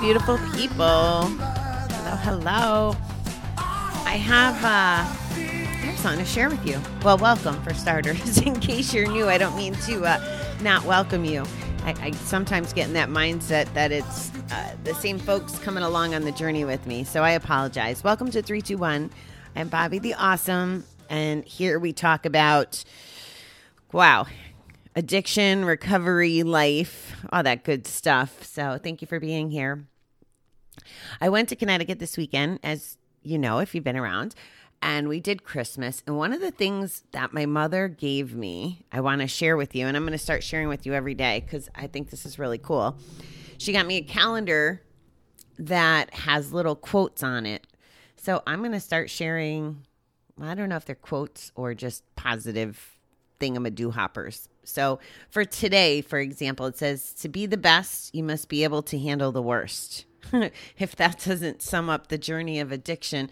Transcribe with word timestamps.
beautiful 0.00 0.38
people. 0.54 1.24
Hello, 1.26 2.16
hello. 2.16 2.96
I 3.58 4.16
have 4.16 4.64
uh, 4.64 5.94
something 5.96 6.24
to 6.24 6.30
share 6.30 6.48
with 6.48 6.66
you. 6.66 6.80
Well, 7.04 7.18
welcome 7.18 7.62
for 7.62 7.74
starters. 7.74 8.38
In 8.46 8.58
case 8.58 8.94
you're 8.94 9.06
new, 9.06 9.28
I 9.28 9.36
don't 9.36 9.54
mean 9.56 9.74
to 9.74 10.06
uh, 10.06 10.38
not 10.62 10.84
welcome 10.84 11.26
you. 11.26 11.44
I, 11.84 11.94
I 12.00 12.10
sometimes 12.12 12.72
get 12.72 12.88
in 12.88 12.94
that 12.94 13.10
mindset 13.10 13.70
that 13.74 13.92
it's 13.92 14.30
uh, 14.50 14.74
the 14.84 14.94
same 14.94 15.18
folks 15.18 15.58
coming 15.58 15.82
along 15.82 16.14
on 16.14 16.22
the 16.22 16.32
journey 16.32 16.64
with 16.64 16.86
me. 16.86 17.04
So 17.04 17.22
I 17.22 17.32
apologize. 17.32 18.02
Welcome 18.02 18.30
to 18.30 18.40
321. 18.40 19.10
I'm 19.54 19.68
Bobby 19.68 19.98
the 19.98 20.14
Awesome. 20.14 20.84
And 21.10 21.44
here 21.44 21.78
we 21.78 21.92
talk 21.92 22.24
about, 22.24 22.82
wow, 23.92 24.26
addiction, 24.96 25.64
recovery, 25.64 26.42
life, 26.42 27.14
all 27.32 27.42
that 27.42 27.64
good 27.64 27.86
stuff. 27.86 28.44
So 28.44 28.78
thank 28.82 29.00
you 29.00 29.06
for 29.06 29.20
being 29.20 29.50
here. 29.50 29.86
I 31.20 31.28
went 31.28 31.48
to 31.50 31.56
Connecticut 31.56 31.98
this 31.98 32.16
weekend, 32.16 32.60
as 32.62 32.96
you 33.22 33.38
know, 33.38 33.58
if 33.58 33.74
you've 33.74 33.84
been 33.84 33.96
around, 33.96 34.34
and 34.82 35.08
we 35.08 35.20
did 35.20 35.44
Christmas. 35.44 36.02
And 36.06 36.16
one 36.16 36.32
of 36.32 36.40
the 36.40 36.50
things 36.50 37.04
that 37.12 37.32
my 37.32 37.46
mother 37.46 37.88
gave 37.88 38.34
me, 38.34 38.84
I 38.90 39.00
want 39.00 39.20
to 39.20 39.26
share 39.26 39.56
with 39.56 39.74
you, 39.74 39.86
and 39.86 39.96
I'm 39.96 40.02
going 40.04 40.12
to 40.12 40.18
start 40.18 40.42
sharing 40.42 40.68
with 40.68 40.86
you 40.86 40.94
every 40.94 41.14
day 41.14 41.40
because 41.44 41.68
I 41.74 41.86
think 41.86 42.10
this 42.10 42.24
is 42.24 42.38
really 42.38 42.58
cool. 42.58 42.96
She 43.58 43.72
got 43.72 43.86
me 43.86 43.98
a 43.98 44.02
calendar 44.02 44.82
that 45.58 46.14
has 46.14 46.52
little 46.52 46.76
quotes 46.76 47.22
on 47.22 47.44
it. 47.44 47.66
So 48.16 48.42
I'm 48.46 48.60
going 48.60 48.72
to 48.72 48.80
start 48.80 49.10
sharing. 49.10 49.84
I 50.40 50.54
don't 50.54 50.70
know 50.70 50.76
if 50.76 50.86
they're 50.86 50.94
quotes 50.94 51.52
or 51.54 51.74
just 51.74 52.02
positive 52.16 52.98
thingamadoo 53.38 53.92
hoppers. 53.92 54.49
So 54.64 55.00
for 55.30 55.44
today, 55.44 56.00
for 56.00 56.18
example, 56.18 56.66
it 56.66 56.78
says, 56.78 57.12
To 57.14 57.28
be 57.28 57.46
the 57.46 57.56
best, 57.56 58.14
you 58.14 58.22
must 58.22 58.48
be 58.48 58.64
able 58.64 58.82
to 58.84 58.98
handle 58.98 59.32
the 59.32 59.42
worst. 59.42 60.04
if 60.78 60.96
that 60.96 61.24
doesn't 61.24 61.62
sum 61.62 61.90
up 61.90 62.08
the 62.08 62.18
journey 62.18 62.60
of 62.60 62.72
addiction, 62.72 63.30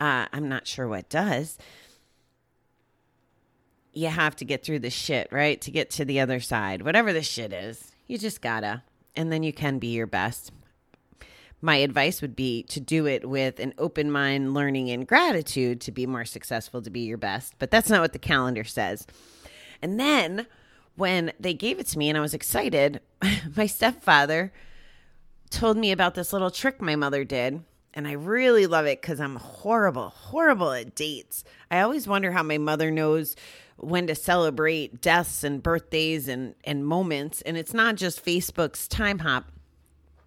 uh, 0.00 0.26
I'm 0.32 0.48
not 0.48 0.66
sure 0.66 0.86
what 0.88 1.08
does. 1.08 1.58
You 3.92 4.08
have 4.08 4.36
to 4.36 4.44
get 4.44 4.64
through 4.64 4.80
the 4.80 4.90
shit, 4.90 5.28
right? 5.32 5.60
To 5.60 5.70
get 5.70 5.90
to 5.90 6.04
the 6.04 6.20
other 6.20 6.40
side, 6.40 6.82
whatever 6.82 7.12
the 7.12 7.22
shit 7.22 7.52
is, 7.52 7.92
you 8.06 8.18
just 8.18 8.40
gotta. 8.40 8.82
And 9.16 9.32
then 9.32 9.42
you 9.42 9.52
can 9.52 9.78
be 9.78 9.88
your 9.88 10.06
best. 10.06 10.52
My 11.60 11.76
advice 11.76 12.22
would 12.22 12.36
be 12.36 12.62
to 12.64 12.78
do 12.78 13.06
it 13.06 13.28
with 13.28 13.58
an 13.58 13.74
open 13.78 14.12
mind, 14.12 14.54
learning, 14.54 14.90
and 14.90 15.08
gratitude 15.08 15.80
to 15.80 15.92
be 15.92 16.06
more 16.06 16.24
successful, 16.24 16.80
to 16.82 16.90
be 16.90 17.00
your 17.00 17.18
best. 17.18 17.54
But 17.58 17.72
that's 17.72 17.90
not 17.90 18.00
what 18.00 18.12
the 18.12 18.20
calendar 18.20 18.62
says. 18.62 19.08
And 19.82 19.98
then 19.98 20.46
when 20.98 21.32
they 21.38 21.54
gave 21.54 21.78
it 21.78 21.86
to 21.86 21.98
me 21.98 22.08
and 22.08 22.18
I 22.18 22.20
was 22.20 22.34
excited, 22.34 23.00
my 23.56 23.66
stepfather 23.66 24.52
told 25.50 25.76
me 25.76 25.92
about 25.92 26.14
this 26.14 26.32
little 26.32 26.50
trick 26.50 26.82
my 26.82 26.96
mother 26.96 27.24
did. 27.24 27.62
And 27.94 28.06
I 28.06 28.12
really 28.12 28.66
love 28.66 28.86
it 28.86 29.00
because 29.00 29.18
I'm 29.18 29.36
horrible, 29.36 30.10
horrible 30.10 30.72
at 30.72 30.94
dates. 30.94 31.42
I 31.70 31.80
always 31.80 32.06
wonder 32.06 32.32
how 32.32 32.42
my 32.42 32.58
mother 32.58 32.90
knows 32.90 33.34
when 33.76 34.06
to 34.08 34.14
celebrate 34.14 35.00
deaths 35.00 35.42
and 35.42 35.62
birthdays 35.62 36.28
and, 36.28 36.54
and 36.64 36.86
moments. 36.86 37.40
And 37.42 37.56
it's 37.56 37.72
not 37.72 37.94
just 37.94 38.24
Facebook's 38.24 38.86
Timehop. 38.86 39.44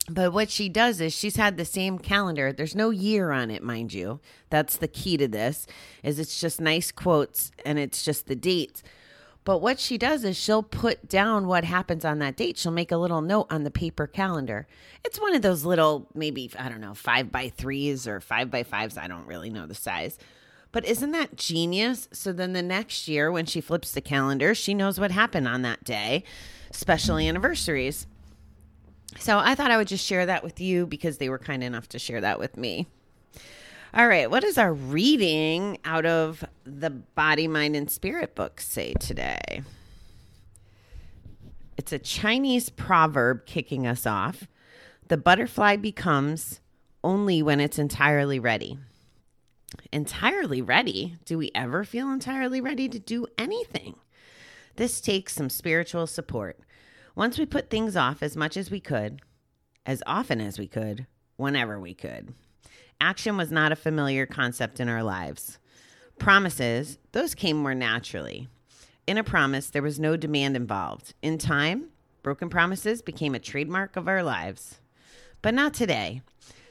But 0.10 0.34
what 0.34 0.50
she 0.50 0.68
does 0.68 1.00
is 1.00 1.14
she's 1.14 1.36
had 1.36 1.58
the 1.58 1.66
same 1.66 2.00
calendar. 2.00 2.52
There's 2.52 2.76
no 2.76 2.90
year 2.90 3.32
on 3.32 3.52
it, 3.52 3.62
mind 3.62 3.94
you. 3.94 4.20
That's 4.50 4.76
the 4.76 4.88
key 4.88 5.16
to 5.18 5.28
this. 5.28 5.68
Is 6.02 6.20
it's 6.20 6.42
just 6.42 6.60
nice 6.60 6.92
quotes 6.92 7.52
and 7.64 7.78
it's 7.78 8.04
just 8.04 8.28
the 8.28 8.36
dates. 8.36 8.84
But 9.44 9.60
what 9.60 9.80
she 9.80 9.98
does 9.98 10.24
is 10.24 10.38
she'll 10.38 10.62
put 10.62 11.10
down 11.10 11.48
what 11.48 11.64
happens 11.64 12.06
on 12.06 12.20
that 12.20 12.36
date. 12.36 12.58
She'll 12.58 12.72
make 12.72 12.92
a 12.92 12.98
little 12.98 13.22
note 13.22 13.48
on 13.50 13.64
the 13.64 13.72
paper 13.72 14.06
calendar. 14.06 14.68
It's 15.04 15.20
one 15.20 15.34
of 15.34 15.42
those 15.42 15.66
little, 15.66 16.08
maybe, 16.14 16.52
I 16.58 16.70
don't 16.70 16.82
know, 16.82 16.94
five 16.94 17.32
by 17.32 17.50
threes 17.50 18.08
or 18.08 18.20
five 18.20 18.52
by 18.52 18.64
fives. 18.64 18.98
I 18.98 19.08
don't 19.08 19.26
really 19.26 19.50
know 19.50 19.66
the 19.66 19.74
size. 19.74 20.20
But 20.72 20.86
isn't 20.86 21.12
that 21.12 21.36
genius? 21.38 22.08
So 22.12 22.32
then 22.32 22.54
the 22.54 22.62
next 22.62 23.08
year, 23.08 23.32
when 23.32 23.46
she 23.46 23.62
flips 23.62 23.92
the 23.92 24.02
calendar, 24.02 24.54
she 24.54 24.74
knows 24.74 25.00
what 25.00 25.12
happened 25.12 25.48
on 25.48 25.64
that 25.64 25.84
day, 25.84 26.24
special 26.72 27.18
anniversaries. 27.18 28.06
So 29.20 29.40
I 29.40 29.56
thought 29.56 29.72
I 29.72 29.78
would 29.78 29.88
just 29.90 30.06
share 30.06 30.26
that 30.28 30.44
with 30.44 30.62
you 30.62 30.86
because 30.86 31.18
they 31.18 31.30
were 31.30 31.40
kind 31.40 31.64
enough 31.64 31.90
to 31.90 32.00
share 32.00 32.22
that 32.22 32.40
with 32.40 32.56
me. 32.58 32.88
All 33.94 34.08
right, 34.08 34.32
what 34.32 34.42
does 34.44 34.58
our 34.58 34.74
reading 34.74 35.78
out 35.84 36.06
of 36.06 36.46
the 36.64 36.90
Body, 36.90 37.50
Mind, 37.50 37.76
and 37.76 37.92
Spirit 37.92 38.36
book 38.36 38.62
say 38.62 38.94
today? 38.94 39.64
It's 41.76 41.92
a 41.92 42.00
Chinese 42.00 42.70
proverb 42.70 43.46
kicking 43.46 43.86
us 43.86 44.08
off. 44.08 44.48
The 45.10 45.18
butterfly 45.18 45.76
becomes 45.76 46.62
only 47.04 47.44
when 47.44 47.60
it's 47.60 47.78
entirely 47.78 48.40
ready. 48.40 48.80
Entirely 49.92 50.62
ready? 50.62 51.18
Do 51.26 51.38
we 51.38 51.52
ever 51.54 51.84
feel 51.84 52.10
entirely 52.14 52.62
ready 52.62 52.88
to 52.88 53.00
do 53.00 53.28
anything? 53.38 53.96
This 54.78 55.02
takes 55.02 55.34
some 55.34 55.50
spiritual 55.50 56.08
support. 56.08 56.58
Once 57.14 57.38
we 57.38 57.46
put 57.46 57.70
things 57.70 57.98
off 57.98 58.24
as 58.24 58.38
much 58.38 58.56
as 58.56 58.72
we 58.72 58.80
could, 58.80 59.22
as 59.86 60.02
often 60.08 60.40
as 60.40 60.58
we 60.58 60.68
could, 60.68 61.08
whenever 61.36 61.78
we 61.78 61.94
could. 61.94 62.34
Action 63.02 63.36
was 63.36 63.52
not 63.52 63.72
a 63.72 63.76
familiar 63.76 64.28
concept 64.28 64.80
in 64.80 64.88
our 64.88 65.02
lives. 65.02 65.58
Promises, 66.20 67.00
those 67.14 67.34
came 67.34 67.58
more 67.58 67.74
naturally. 67.74 68.48
In 69.08 69.18
a 69.18 69.24
promise, 69.24 69.72
there 69.72 69.82
was 69.82 70.00
no 70.00 70.16
demand 70.16 70.56
involved. 70.56 71.16
In 71.24 71.40
time, 71.40 71.88
broken 72.22 72.48
promises 72.48 73.02
became 73.02 73.34
a 73.34 73.40
trademark 73.40 73.96
of 73.96 74.08
our 74.08 74.22
lives. 74.22 74.82
But 75.42 75.56
not 75.56 75.74
today. 75.74 76.22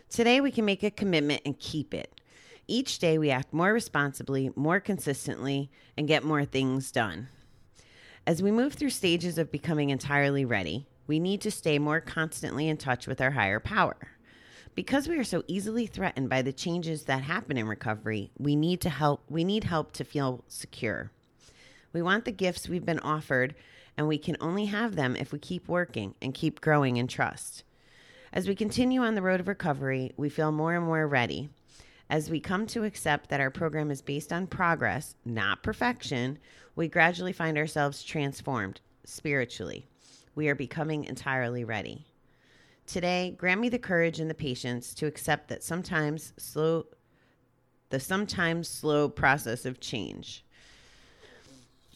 Today, 0.08 0.40
we 0.40 0.52
can 0.52 0.64
make 0.64 0.84
a 0.84 0.92
commitment 0.92 1.42
and 1.44 1.58
keep 1.58 1.92
it. 1.92 2.20
Each 2.69 3.00
day, 3.00 3.19
we 3.19 3.32
act 3.32 3.52
more 3.52 3.72
responsibly, 3.72 4.52
more 4.54 4.78
consistently, 4.78 5.69
and 5.96 6.06
get 6.06 6.22
more 6.22 6.44
things 6.44 6.92
done. 6.92 7.26
As 8.24 8.40
we 8.40 8.52
move 8.52 8.74
through 8.74 8.90
stages 8.90 9.36
of 9.36 9.50
becoming 9.50 9.90
entirely 9.90 10.44
ready, 10.44 10.86
we 11.08 11.19
need 11.19 11.40
to 11.40 11.50
stay 11.50 11.80
more 11.80 12.00
constantly 12.00 12.69
in 12.69 12.76
touch 12.76 13.08
with 13.08 13.20
our 13.20 13.32
higher 13.32 13.58
power. 13.58 13.96
Because 14.75 15.08
we 15.08 15.19
are 15.19 15.25
so 15.25 15.42
easily 15.47 15.86
threatened 15.86 16.28
by 16.28 16.42
the 16.42 16.53
changes 16.53 17.04
that 17.04 17.22
happen 17.22 17.56
in 17.56 17.66
recovery, 17.66 18.31
we 18.38 18.54
need 18.54 18.81
to 18.82 18.91
help 18.91 19.22
we 19.28 19.44
need 19.44 19.64
help 19.64 19.92
to 19.92 20.04
feel 20.04 20.44
secure. 20.48 21.10
We 21.92 22.03
want 22.03 22.25
the 22.25 22.32
gifts 22.32 22.69
we've 22.69 22.86
been 22.86 23.00
offered, 23.00 23.56
and 23.97 24.06
we 24.06 24.16
can 24.16 24.36
only 24.41 24.66
have 24.66 24.94
them 24.94 25.16
if 25.16 25.32
we 25.32 25.38
keep 25.41 25.66
working 25.66 26.14
and 26.22 26.32
keep 26.32 26.60
growing 26.60 26.97
in 26.97 27.08
trust. 27.08 27.64
As 28.32 28.47
we 28.47 28.54
continue 28.54 29.03
on 29.03 29.16
the 29.16 29.22
road 29.22 29.41
of 29.41 29.48
recovery, 29.48 30.12
we 30.16 30.28
feel 30.28 30.53
more 30.53 30.75
and 30.75 30.87
more 30.87 31.06
ready. 31.06 31.50
As 32.08 32.31
we 32.31 32.38
come 32.38 32.66
to 32.69 32.84
accept 32.84 33.28
that 33.28 33.41
our 33.41 33.50
program 33.50 33.91
is 33.91 34.02
based 34.02 34.32
on 34.32 34.47
progress, 34.47 35.16
not 35.25 35.64
perfection, 35.64 36.38
we 36.76 36.87
gradually 36.87 37.32
find 37.32 37.58
ourselves 37.58 38.04
transformed 38.04 38.81
spiritually. 39.04 39.88
We 40.37 40.48
are 40.48 40.54
becoming 40.54 41.04
entirely 41.04 41.64
ready. 41.64 42.06
Today, 42.90 43.36
grant 43.38 43.60
me 43.60 43.68
the 43.68 43.78
courage 43.78 44.18
and 44.18 44.28
the 44.28 44.34
patience 44.34 44.94
to 44.94 45.06
accept 45.06 45.46
that 45.46 45.62
sometimes 45.62 46.32
slow 46.36 46.86
the 47.90 48.00
sometimes 48.00 48.66
slow 48.66 49.08
process 49.08 49.64
of 49.64 49.78
change. 49.78 50.44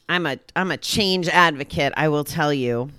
I'm 0.09 0.25
a 0.25 0.39
I'm 0.55 0.71
a 0.71 0.77
change 0.77 1.27
advocate, 1.27 1.93
I 1.97 2.07
will 2.07 2.23
tell 2.23 2.55
you. 2.55 2.91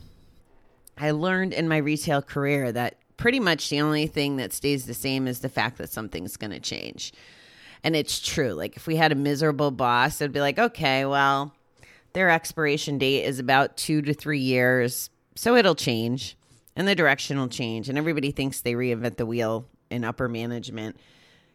I 0.97 1.11
learned 1.11 1.53
in 1.53 1.69
my 1.69 1.77
retail 1.77 2.21
career 2.21 2.73
that 2.73 2.97
pretty 3.15 3.39
much 3.39 3.69
the 3.69 3.79
only 3.79 4.07
thing 4.07 4.35
that 4.37 4.51
stays 4.51 4.87
the 4.87 4.93
same 4.93 5.25
is 5.25 5.39
the 5.39 5.47
fact 5.47 5.77
that 5.77 5.89
something's 5.89 6.35
going 6.35 6.51
to 6.51 6.59
change. 6.59 7.13
And 7.81 7.95
it's 7.95 8.19
true. 8.19 8.51
Like 8.51 8.75
if 8.75 8.87
we 8.87 8.97
had 8.97 9.13
a 9.13 9.15
miserable 9.15 9.71
boss, 9.71 10.19
it'd 10.19 10.33
be 10.33 10.41
like, 10.41 10.59
okay, 10.59 11.05
well, 11.05 11.53
their 12.11 12.29
expiration 12.29 12.97
date 12.97 13.23
is 13.23 13.39
about 13.39 13.77
2 13.77 14.01
to 14.01 14.13
3 14.13 14.37
years, 14.37 15.09
so 15.35 15.55
it'll 15.55 15.75
change 15.75 16.35
and 16.75 16.87
the 16.87 16.95
direction 16.95 17.37
will 17.37 17.47
change. 17.47 17.89
And 17.89 17.97
everybody 17.97 18.31
thinks 18.31 18.61
they 18.61 18.73
reinvent 18.73 19.17
the 19.17 19.25
wheel 19.25 19.65
in 19.89 20.03
upper 20.03 20.27
management. 20.27 20.97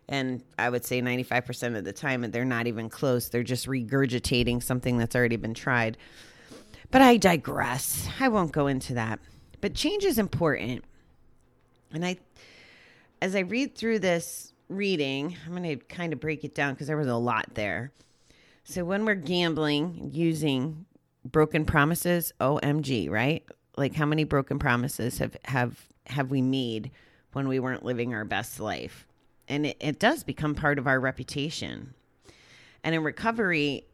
And 0.09 0.43
I 0.59 0.71
would 0.71 0.85
say 0.85 1.01
95% 1.01 1.77
of 1.77 1.85
the 1.85 1.93
time, 1.93 2.23
they're 2.31 2.45
not 2.45 2.67
even 2.67 2.89
close. 2.89 3.29
They're 3.29 3.43
just 3.43 3.67
regurgitating 3.67 4.63
something 4.63 4.99
that's 4.99 5.15
already 5.15 5.37
been 5.37 5.55
tried. 5.55 5.97
But 6.91 7.03
I 7.03 7.17
digress. 7.17 8.09
I 8.19 8.29
won't 8.29 8.51
go 8.51 8.67
into 8.67 8.95
that. 8.95 9.21
But 9.61 9.75
change 9.75 10.05
is 10.05 10.19
important. 10.19 10.85
And 11.93 12.05
I, 12.05 12.19
as 13.23 13.37
I 13.37 13.41
read 13.41 13.77
through 13.77 14.01
this 14.01 14.53
reading, 14.69 15.37
I'm 15.45 15.53
going 15.53 15.79
to 15.79 15.85
kind 15.85 16.13
of 16.13 16.21
break 16.21 16.45
it 16.45 16.55
down 16.55 16.75
because 16.75 16.87
there 16.89 16.97
was 16.97 17.07
a 17.07 17.17
lot 17.17 17.47
there. 17.55 17.93
So 18.65 18.85
when 18.85 19.05
we're 19.05 19.15
gambling 19.15 20.11
using 20.13 20.87
broken 21.25 21.65
promises, 21.65 22.33
OMG, 22.41 23.11
right? 23.11 23.45
Like 23.77 23.95
how 23.95 24.07
many 24.07 24.25
broken 24.25 24.59
promises 24.59 25.19
have 25.19 25.37
have 25.45 25.87
have 26.07 26.31
we 26.31 26.43
made 26.43 26.91
when 27.33 27.47
we 27.47 27.61
weren't 27.61 27.85
living 27.85 28.15
our 28.15 28.25
best 28.25 28.59
life 28.59 29.07
and 29.49 29.67
it, 29.67 29.77
it 29.81 29.99
does 29.99 30.25
become 30.25 30.55
part 30.55 30.79
of 30.79 30.87
our 30.87 30.99
reputation 30.99 31.95
and 32.83 32.95
in 32.95 33.03
recovery 33.03 33.85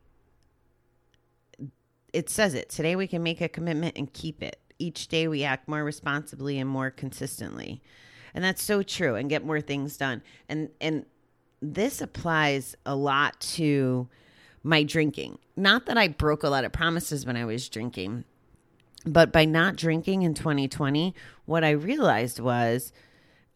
it 2.17 2.31
says 2.31 2.55
it. 2.55 2.70
Today 2.70 2.96
we 2.96 3.06
can 3.06 3.23
make 3.23 3.43
a 3.43 3.49
commitment 3.49 3.99
and 3.99 4.11
keep 4.11 4.43
it. 4.43 4.58
Each 4.78 5.06
day 5.06 5.28
we 5.28 5.44
act 5.44 5.69
more 5.69 5.84
responsibly 5.84 6.58
and 6.58 6.69
more 6.69 6.90
consistently. 6.90 7.82
And 8.32 8.43
that's 8.43 8.62
so 8.62 8.82
true 8.82 9.17
and 9.17 9.28
get 9.28 9.44
more 9.44 9.61
things 9.61 9.99
done. 9.99 10.23
And 10.49 10.70
and 10.81 11.05
this 11.61 12.00
applies 12.00 12.75
a 12.87 12.96
lot 12.96 13.38
to 13.40 14.08
my 14.62 14.82
drinking. 14.82 15.38
Not 15.56 15.84
that 15.87 15.99
I 15.99 16.08
broke 16.08 16.43
a 16.43 16.49
lot 16.49 16.64
of 16.64 16.73
promises 16.73 17.26
when 17.26 17.37
I 17.37 17.44
was 17.44 17.69
drinking, 17.69 18.25
but 19.04 19.32
by 19.32 19.44
not 19.44 19.76
drinking 19.76 20.22
in 20.22 20.34
2020, 20.34 21.14
what 21.44 21.64
I 21.64 21.70
realized 21.70 22.40
was 22.40 22.93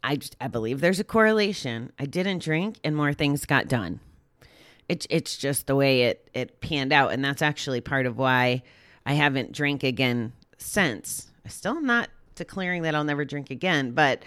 I 0.03 0.17
just, 0.17 0.37
I 0.41 0.49
believe 0.49 0.81
there's 0.81 1.01
a 1.01 1.05
correlation. 1.05 1.93
I 1.99 2.07
didn't 2.07 2.43
drink 2.43 2.79
and 2.85 2.97
more 2.97 3.13
things 3.13 3.45
got 3.47 3.69
done. 3.69 4.01
It's 4.89 5.07
it's 5.09 5.37
just 5.37 5.67
the 5.67 5.77
way 5.77 6.03
it 6.03 6.29
it 6.35 6.61
panned 6.61 6.93
out 6.93 7.13
and 7.13 7.25
that's 7.25 7.43
actually 7.43 7.81
part 7.81 8.07
of 8.07 8.19
why 8.19 8.63
I 9.07 9.13
haven't 9.13 9.53
drank 9.53 9.83
again 9.85 10.33
since. 10.59 11.29
I 11.45 11.49
still 11.49 11.77
am 11.77 11.87
not 11.87 12.09
declaring 12.35 12.83
that 12.83 12.95
I'll 12.95 13.05
never 13.05 13.25
drink 13.25 13.51
again, 13.51 13.93
but 13.93 14.25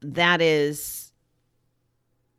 that 0.00 0.40
is 0.40 1.12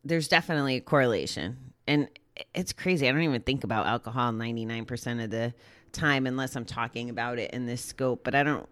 there's 0.04 0.28
definitely 0.28 0.76
a 0.76 0.80
correlation. 0.80 1.56
And 1.86 2.08
it's 2.54 2.72
crazy. 2.72 3.08
I 3.08 3.12
don't 3.12 3.22
even 3.22 3.42
think 3.42 3.64
about 3.64 3.86
alcohol 3.86 4.32
99% 4.32 5.24
of 5.24 5.30
the 5.30 5.54
time 5.92 6.26
unless 6.26 6.56
I'm 6.56 6.64
talking 6.64 7.10
about 7.10 7.38
it 7.38 7.50
in 7.52 7.66
this 7.66 7.84
scope, 7.84 8.22
but 8.24 8.34
I 8.34 8.42
don't 8.42 8.68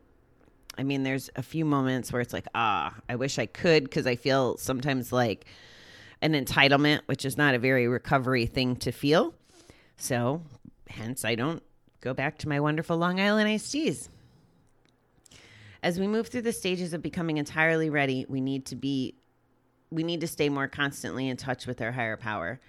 I 0.78 0.84
mean 0.84 1.02
there's 1.02 1.28
a 1.34 1.42
few 1.42 1.64
moments 1.64 2.12
where 2.12 2.22
it's 2.22 2.32
like, 2.32 2.46
ah, 2.54 2.94
I 3.08 3.16
wish 3.16 3.38
I 3.38 3.46
could 3.46 3.84
because 3.84 4.06
I 4.06 4.14
feel 4.14 4.56
sometimes 4.58 5.12
like 5.12 5.46
an 6.22 6.32
entitlement, 6.32 7.00
which 7.06 7.24
is 7.24 7.36
not 7.36 7.54
a 7.54 7.58
very 7.58 7.88
recovery 7.88 8.46
thing 8.46 8.76
to 8.76 8.92
feel. 8.92 9.34
So, 9.96 10.42
hence 10.88 11.24
I 11.24 11.34
don't 11.34 11.62
go 12.00 12.14
back 12.14 12.38
to 12.38 12.48
my 12.48 12.60
wonderful 12.60 12.96
Long 12.96 13.20
Island 13.20 13.48
iced 13.48 13.72
teas. 13.72 14.08
As 15.82 15.98
we 15.98 16.06
move 16.06 16.28
through 16.28 16.42
the 16.42 16.52
stages 16.52 16.92
of 16.92 17.02
becoming 17.02 17.38
entirely 17.38 17.90
ready, 17.90 18.24
we 18.28 18.40
need 18.40 18.64
to 18.66 18.76
be 18.76 19.14
we 19.90 20.02
need 20.02 20.20
to 20.20 20.26
stay 20.26 20.48
more 20.48 20.68
constantly 20.68 21.28
in 21.28 21.36
touch 21.36 21.66
with 21.66 21.80
our 21.80 21.92
higher 21.92 22.16
power. 22.16 22.60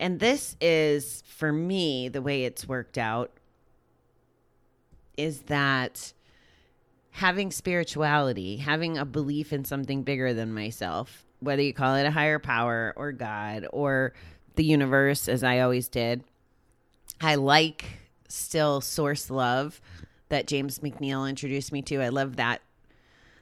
And 0.00 0.18
this 0.18 0.56
is 0.60 1.22
for 1.26 1.52
me 1.52 2.08
the 2.08 2.22
way 2.22 2.44
it's 2.44 2.66
worked 2.66 2.96
out 2.96 3.30
is 5.16 5.42
that 5.42 6.12
having 7.12 7.50
spirituality, 7.50 8.56
having 8.56 8.96
a 8.96 9.04
belief 9.04 9.52
in 9.52 9.64
something 9.64 10.02
bigger 10.02 10.32
than 10.32 10.52
myself, 10.52 11.24
whether 11.40 11.62
you 11.62 11.74
call 11.74 11.94
it 11.94 12.06
a 12.06 12.10
higher 12.10 12.38
power 12.38 12.92
or 12.96 13.12
God 13.12 13.66
or 13.72 14.14
the 14.56 14.64
universe, 14.64 15.28
as 15.28 15.44
I 15.44 15.60
always 15.60 15.88
did, 15.88 16.24
I 17.20 17.34
like 17.34 17.84
still 18.28 18.80
source 18.80 19.30
love 19.30 19.80
that 20.28 20.46
James 20.46 20.78
McNeil 20.78 21.28
introduced 21.28 21.72
me 21.72 21.82
to. 21.82 22.02
I 22.02 22.08
love 22.08 22.36
that. 22.36 22.62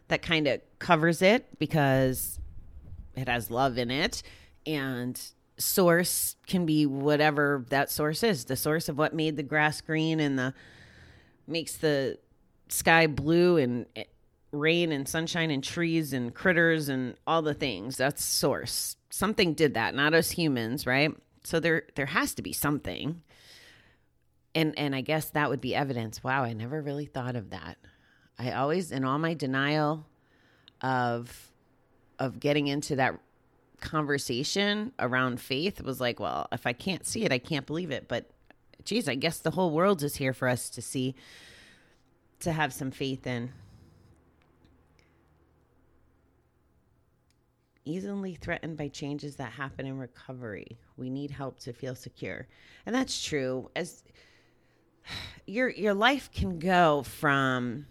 That 0.08 0.22
kind 0.22 0.48
of 0.48 0.60
covers 0.80 1.22
it 1.22 1.58
because 1.60 2.40
it 3.14 3.28
has 3.28 3.50
love 3.50 3.78
in 3.78 3.92
it. 3.92 4.24
And 4.66 5.20
source 5.56 6.34
can 6.46 6.66
be 6.66 6.86
whatever 6.86 7.64
that 7.68 7.90
source 7.90 8.22
is 8.22 8.46
the 8.46 8.56
source 8.56 8.88
of 8.88 8.98
what 8.98 9.14
made 9.14 9.36
the 9.36 9.42
grass 9.42 9.80
green 9.80 10.18
and 10.18 10.38
the 10.38 10.54
makes 11.46 11.76
the 11.76 12.18
sky 12.68 13.06
blue 13.06 13.56
and 13.56 13.86
eh, 13.96 14.04
rain 14.52 14.92
and 14.92 15.08
sunshine 15.08 15.50
and 15.50 15.62
trees 15.62 16.12
and 16.12 16.34
critters 16.34 16.88
and 16.88 17.16
all 17.26 17.42
the 17.42 17.54
things. 17.54 17.96
That's 17.96 18.24
source. 18.24 18.96
Something 19.10 19.54
did 19.54 19.74
that 19.74 19.94
not 19.94 20.14
us 20.14 20.30
humans 20.30 20.86
right? 20.86 21.12
So 21.44 21.60
there 21.60 21.84
there 21.94 22.06
has 22.06 22.34
to 22.34 22.42
be 22.42 22.52
something. 22.52 23.22
And 24.54 24.76
and 24.76 24.94
i 24.96 25.00
guess 25.00 25.30
that 25.30 25.48
would 25.48 25.60
be 25.60 25.74
evidence. 25.74 26.22
Wow 26.24 26.42
i 26.44 26.52
never 26.52 26.80
really 26.80 27.06
thought 27.06 27.36
of 27.36 27.50
that. 27.50 27.78
I 28.38 28.52
always 28.52 28.90
in 28.90 29.04
all 29.04 29.18
my 29.18 29.34
denial 29.34 30.06
of 30.80 31.52
of 32.18 32.40
getting 32.40 32.66
into 32.66 32.96
that 32.96 33.18
conversation 33.80 34.92
around 34.98 35.40
faith 35.40 35.80
was 35.80 36.00
like 36.00 36.20
well 36.20 36.46
if 36.52 36.66
i 36.66 36.72
can't 36.74 37.06
see 37.06 37.24
it 37.24 37.32
i 37.32 37.38
can't 37.38 37.66
believe 37.66 37.90
it. 37.90 38.08
But 38.08 38.30
geez 38.84 39.08
i 39.08 39.14
guess 39.14 39.38
the 39.38 39.52
whole 39.52 39.70
world 39.70 40.02
is 40.02 40.16
here 40.16 40.32
for 40.32 40.48
us 40.48 40.70
to 40.70 40.82
see 40.82 41.14
to 42.38 42.52
have 42.52 42.72
some 42.72 42.90
faith 42.90 43.26
in 43.26 43.52
easily 47.84 48.34
threatened 48.34 48.76
by 48.76 48.88
changes 48.88 49.36
that 49.36 49.52
happen 49.52 49.86
in 49.86 49.98
recovery. 49.98 50.78
We 50.96 51.10
need 51.10 51.30
help 51.30 51.58
to 51.60 51.72
feel 51.72 51.94
secure. 51.94 52.46
And 52.86 52.94
that's 52.94 53.22
true. 53.22 53.70
As 53.74 54.02
your 55.46 55.68
your 55.70 55.94
life 55.94 56.30
can 56.32 56.58
go 56.58 57.02
from 57.02 57.86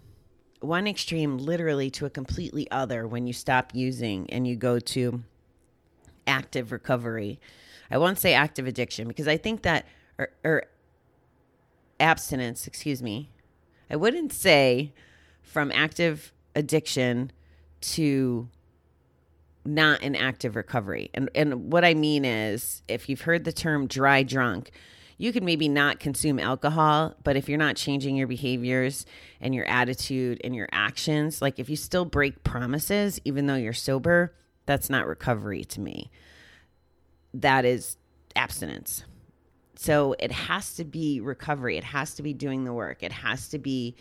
one 0.61 0.87
extreme 0.87 1.37
literally 1.37 1.89
to 1.89 2.05
a 2.05 2.09
completely 2.09 2.69
other 2.69 3.07
when 3.07 3.25
you 3.25 3.33
stop 3.33 3.73
using 3.73 4.29
and 4.29 4.45
you 4.45 4.55
go 4.55 4.79
to 4.79 5.23
active 6.27 6.71
recovery. 6.71 7.39
I 7.89 7.97
won't 7.97 8.19
say 8.19 8.33
active 8.33 8.67
addiction 8.67 9.07
because 9.07 9.27
I 9.27 9.37
think 9.37 9.63
that 9.63 9.85
or, 10.17 10.29
or 10.43 10.63
abstinence, 11.99 12.67
excuse 12.67 13.01
me. 13.01 13.29
I 13.89 13.95
wouldn't 13.95 14.33
say 14.33 14.93
from 15.41 15.71
active 15.73 16.31
addiction 16.55 17.31
to 17.81 18.49
not 19.65 20.01
an 20.01 20.15
active 20.15 20.55
recovery. 20.55 21.09
And 21.13 21.29
and 21.35 21.71
what 21.71 21.83
I 21.85 21.93
mean 21.93 22.25
is 22.25 22.81
if 22.87 23.09
you've 23.09 23.21
heard 23.21 23.43
the 23.43 23.51
term 23.51 23.87
dry 23.87 24.23
drunk, 24.23 24.71
you 25.17 25.33
can 25.33 25.43
maybe 25.43 25.67
not 25.67 25.99
consume 25.99 26.39
alcohol, 26.39 27.15
but 27.23 27.35
if 27.35 27.49
you're 27.49 27.57
not 27.57 27.75
changing 27.75 28.15
your 28.15 28.27
behaviors 28.27 29.05
and 29.41 29.53
your 29.53 29.65
attitude 29.65 30.39
and 30.43 30.55
your 30.55 30.69
actions, 30.71 31.41
like 31.41 31.59
if 31.59 31.69
you 31.69 31.75
still 31.75 32.05
break 32.05 32.43
promises 32.43 33.19
even 33.25 33.45
though 33.45 33.55
you're 33.55 33.73
sober, 33.73 34.33
that's 34.65 34.89
not 34.89 35.07
recovery 35.07 35.65
to 35.65 35.81
me. 35.81 36.09
That 37.33 37.65
is 37.65 37.97
abstinence. 38.35 39.03
So 39.81 40.13
it 40.19 40.33
has 40.33 40.73
to 40.75 40.83
be 40.83 41.21
recovery. 41.21 41.77
It 41.77 41.85
has 41.85 42.13
to 42.15 42.21
be 42.21 42.33
doing 42.33 42.65
the 42.65 42.73
work. 42.73 43.01
It 43.01 43.13
has 43.13 43.47
to 43.47 43.57
be 43.57 43.95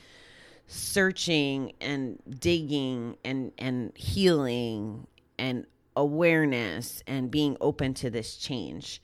searching 0.67 1.73
and 1.81 2.21
digging 2.41 3.17
and 3.25 3.53
and 3.59 3.97
healing 3.97 5.07
and 5.39 5.67
awareness 5.95 7.05
and 7.07 7.31
being 7.31 7.57
open 7.61 7.95
to 7.95 8.11
this 8.11 8.35
change. 8.35 9.01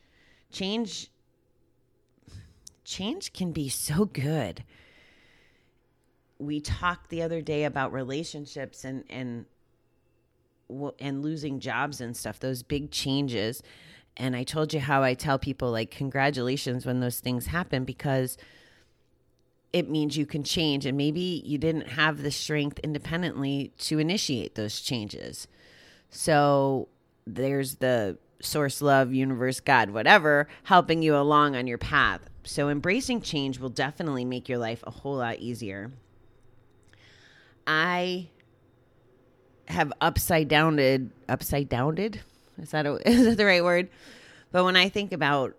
Change 0.50 1.10
change 2.84 3.32
can 3.32 3.52
be 3.52 3.68
so 3.68 4.06
good. 4.06 4.64
We 6.40 6.58
talked 6.58 7.08
the 7.08 7.22
other 7.22 7.40
day 7.40 7.62
about 7.62 7.92
relationships 7.92 8.82
and 8.82 9.04
and 9.08 9.46
and 10.98 11.22
losing 11.22 11.60
jobs 11.60 12.00
and 12.00 12.16
stuff, 12.16 12.40
those 12.40 12.64
big 12.64 12.90
changes. 12.90 13.62
And 14.16 14.36
I 14.36 14.44
told 14.44 14.72
you 14.72 14.80
how 14.80 15.02
I 15.02 15.14
tell 15.14 15.38
people 15.38 15.70
like 15.70 15.90
congratulations 15.90 16.86
when 16.86 17.00
those 17.00 17.20
things 17.20 17.46
happen 17.46 17.84
because 17.84 18.36
it 19.72 19.90
means 19.90 20.16
you 20.16 20.24
can 20.24 20.44
change 20.44 20.86
and 20.86 20.96
maybe 20.96 21.42
you 21.44 21.58
didn't 21.58 21.88
have 21.88 22.22
the 22.22 22.30
strength 22.30 22.78
independently 22.84 23.72
to 23.78 23.98
initiate 23.98 24.54
those 24.54 24.80
changes. 24.80 25.48
So 26.10 26.88
there's 27.26 27.76
the 27.76 28.18
source, 28.40 28.80
love, 28.80 29.12
universe, 29.12 29.58
God, 29.58 29.90
whatever, 29.90 30.46
helping 30.62 31.02
you 31.02 31.16
along 31.16 31.56
on 31.56 31.66
your 31.66 31.78
path. 31.78 32.20
So 32.44 32.68
embracing 32.68 33.20
change 33.22 33.58
will 33.58 33.68
definitely 33.68 34.24
make 34.24 34.48
your 34.48 34.58
life 34.58 34.84
a 34.86 34.92
whole 34.92 35.16
lot 35.16 35.38
easier. 35.38 35.90
I 37.66 38.28
have 39.66 39.92
upside 40.00 40.46
downed, 40.46 41.10
upside 41.28 41.68
downed. 41.68 42.20
Is 42.58 42.70
that 42.70 42.86
a, 42.86 42.96
is 43.08 43.24
that 43.24 43.36
the 43.36 43.44
right 43.44 43.64
word? 43.64 43.88
But 44.52 44.64
when 44.64 44.76
I 44.76 44.88
think 44.88 45.12
about 45.12 45.56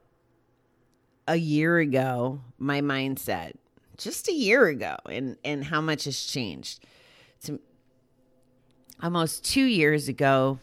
a 1.28 1.36
year 1.36 1.80
ago, 1.80 2.42
my 2.58 2.82
mindset, 2.82 3.54
just 3.98 4.28
a 4.28 4.34
year 4.34 4.68
ago, 4.68 4.96
and 5.10 5.38
and 5.44 5.64
how 5.64 5.82
much 5.82 6.06
has 6.06 6.24
changed. 6.24 6.86
To 7.44 7.60
almost 9.02 9.44
two 9.44 9.66
years 9.66 10.08
ago, 10.08 10.60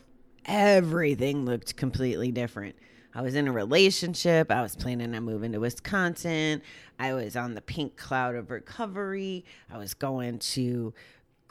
everything 0.47 1.45
looked 1.45 1.77
completely 1.77 2.33
different. 2.33 2.77
I 3.15 3.21
was 3.21 3.35
in 3.35 3.47
a 3.47 3.53
relationship. 3.53 4.51
I 4.51 4.63
was 4.63 4.75
planning 4.75 5.15
on 5.15 5.23
moving 5.25 5.53
to 5.53 5.59
Wisconsin. 5.59 6.63
I 6.99 7.13
was 7.13 7.37
on 7.37 7.55
the 7.55 7.61
pink 7.61 7.97
cloud 7.97 8.35
of 8.35 8.51
recovery. 8.51 9.45
I 9.71 9.77
was 9.77 9.93
going 9.93 10.39
to 10.39 10.95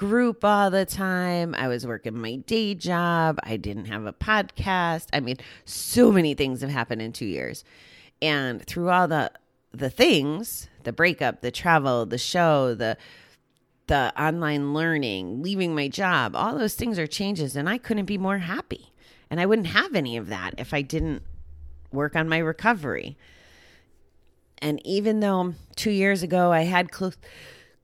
group 0.01 0.43
all 0.43 0.71
the 0.71 0.83
time. 0.83 1.53
I 1.53 1.67
was 1.67 1.85
working 1.85 2.19
my 2.19 2.37
day 2.37 2.73
job. 2.73 3.37
I 3.43 3.55
didn't 3.55 3.85
have 3.85 4.07
a 4.07 4.11
podcast. 4.11 5.05
I 5.13 5.19
mean, 5.19 5.37
so 5.63 6.11
many 6.11 6.33
things 6.33 6.61
have 6.61 6.71
happened 6.71 7.03
in 7.03 7.13
2 7.13 7.23
years. 7.23 7.63
And 8.19 8.65
through 8.65 8.89
all 8.89 9.07
the 9.07 9.31
the 9.71 9.91
things, 9.91 10.67
the 10.85 10.91
breakup, 10.91 11.41
the 11.41 11.51
travel, 11.51 12.07
the 12.07 12.17
show, 12.17 12.73
the 12.73 12.97
the 13.85 14.11
online 14.19 14.73
learning, 14.73 15.43
leaving 15.43 15.75
my 15.75 15.87
job, 15.87 16.35
all 16.35 16.57
those 16.57 16.73
things 16.73 16.97
are 16.97 17.05
changes 17.05 17.55
and 17.55 17.69
I 17.69 17.77
couldn't 17.77 18.05
be 18.05 18.17
more 18.17 18.39
happy. 18.39 18.91
And 19.29 19.39
I 19.39 19.45
wouldn't 19.45 19.67
have 19.67 19.93
any 19.93 20.17
of 20.17 20.29
that 20.29 20.55
if 20.57 20.73
I 20.73 20.81
didn't 20.81 21.21
work 21.91 22.15
on 22.15 22.27
my 22.27 22.39
recovery. 22.39 23.19
And 24.57 24.83
even 24.83 25.19
though 25.19 25.53
two 25.75 25.91
years 25.91 26.23
ago 26.23 26.51
I 26.51 26.61
had 26.61 26.91
close 26.91 27.17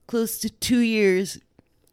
close 0.08 0.40
to 0.40 0.50
two 0.50 0.80
years 0.80 1.38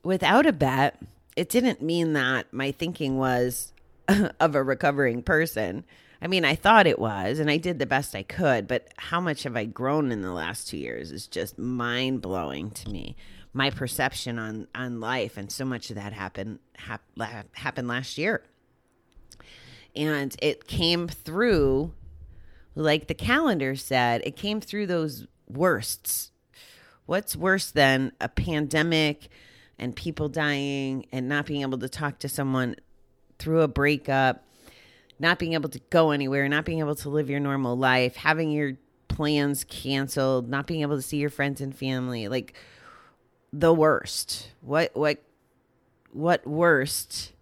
without 0.05 0.47
a 0.47 0.53
bet, 0.53 1.01
it 1.35 1.49
didn't 1.49 1.83
mean 1.83 2.13
that 2.13 2.53
my 2.53 2.71
thinking 2.71 3.17
was 3.17 3.73
of 4.41 4.55
a 4.55 4.63
recovering 4.63 5.23
person. 5.23 5.85
I 6.23 6.27
mean, 6.27 6.45
I 6.45 6.55
thought 6.55 6.87
it 6.87 6.99
was, 6.99 7.39
and 7.39 7.51
I 7.51 7.57
did 7.57 7.79
the 7.79 7.87
best 7.87 8.15
I 8.15 8.23
could, 8.23 8.69
but 8.69 8.89
how 8.97 9.21
much 9.21 9.43
have 9.43 9.57
I 9.57 9.65
grown 9.65 10.13
in 10.13 10.23
the 10.23 10.33
last 10.33 10.69
two 10.69 10.79
years 10.79 11.11
is 11.11 11.27
just 11.27 11.59
mind 11.59 12.23
blowing 12.23 12.71
to 12.71 12.89
me. 12.89 13.17
My 13.53 13.71
perception 13.71 14.39
on, 14.39 14.69
on 14.75 15.01
life, 15.01 15.37
and 15.37 15.51
so 15.51 15.65
much 15.65 15.91
of 15.91 15.97
that 15.97 16.13
happened 16.13 16.61
hap, 16.77 17.03
happened 17.53 17.89
last 17.89 18.19
year, 18.19 18.43
and 19.95 20.35
it 20.41 20.67
came 20.67 21.09
through, 21.09 21.93
like 22.75 23.07
the 23.07 23.15
calendar 23.15 23.77
said, 23.77 24.23
it 24.25 24.37
came 24.37 24.61
through 24.61 24.87
those 24.87 25.27
worsts. 25.47 26.31
What's 27.07 27.37
worse 27.37 27.71
than 27.71 28.13
a 28.21 28.29
pandemic 28.29 29.29
and 29.79 29.95
people 29.95 30.29
dying 30.29 31.07
and 31.13 31.29
not 31.29 31.47
being 31.47 31.63
able 31.63 31.79
to 31.79 31.89
talk 31.89 32.19
to 32.21 32.29
someone 32.29 32.77
through 33.39 33.63
a 33.63 33.69
breakup? 33.69 34.45
not 35.19 35.39
being 35.39 35.53
able 35.53 35.69
to 35.69 35.81
go 35.91 36.11
anywhere, 36.11 36.49
not 36.49 36.65
being 36.65 36.81
able 36.81 36.95
to 36.97 37.09
live 37.09 37.31
your 37.31 37.41
normal 37.41 37.77
life, 37.77 38.17
having 38.17 38.51
your 38.51 38.73
plans 39.09 39.65
canceled, 39.65 40.49
not 40.49 40.67
being 40.67 40.83
able 40.83 40.97
to 40.97 41.03
see 41.03 41.19
your 41.19 41.31
friends 41.31 41.61
and 41.61 41.75
family, 41.77 42.29
like 42.29 42.55
the 43.53 43.73
worst. 43.73 44.51
What 44.61 44.91
what 44.95 45.23
what 46.13 46.47
worst 46.47 47.33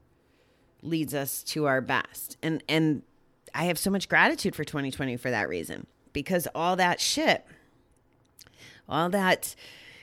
leads 0.82 1.14
us 1.14 1.42
to 1.44 1.66
our 1.66 1.80
best. 1.80 2.36
And 2.42 2.62
and 2.68 3.02
I 3.54 3.64
have 3.64 3.78
so 3.78 3.90
much 3.90 4.08
gratitude 4.08 4.54
for 4.54 4.64
2020 4.64 5.16
for 5.16 5.30
that 5.30 5.48
reason 5.48 5.86
because 6.12 6.46
all 6.54 6.76
that 6.76 7.00
shit 7.00 7.44
all 8.88 9.08
that 9.10 9.54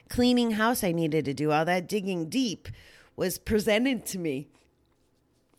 cleaning 0.10 0.52
house 0.52 0.84
I 0.84 0.92
needed 0.92 1.26
to 1.26 1.34
do, 1.34 1.52
all 1.52 1.66
that 1.66 1.88
digging 1.88 2.30
deep 2.30 2.68
was 3.16 3.38
presented 3.38 4.06
to 4.08 4.20
me. 4.20 4.48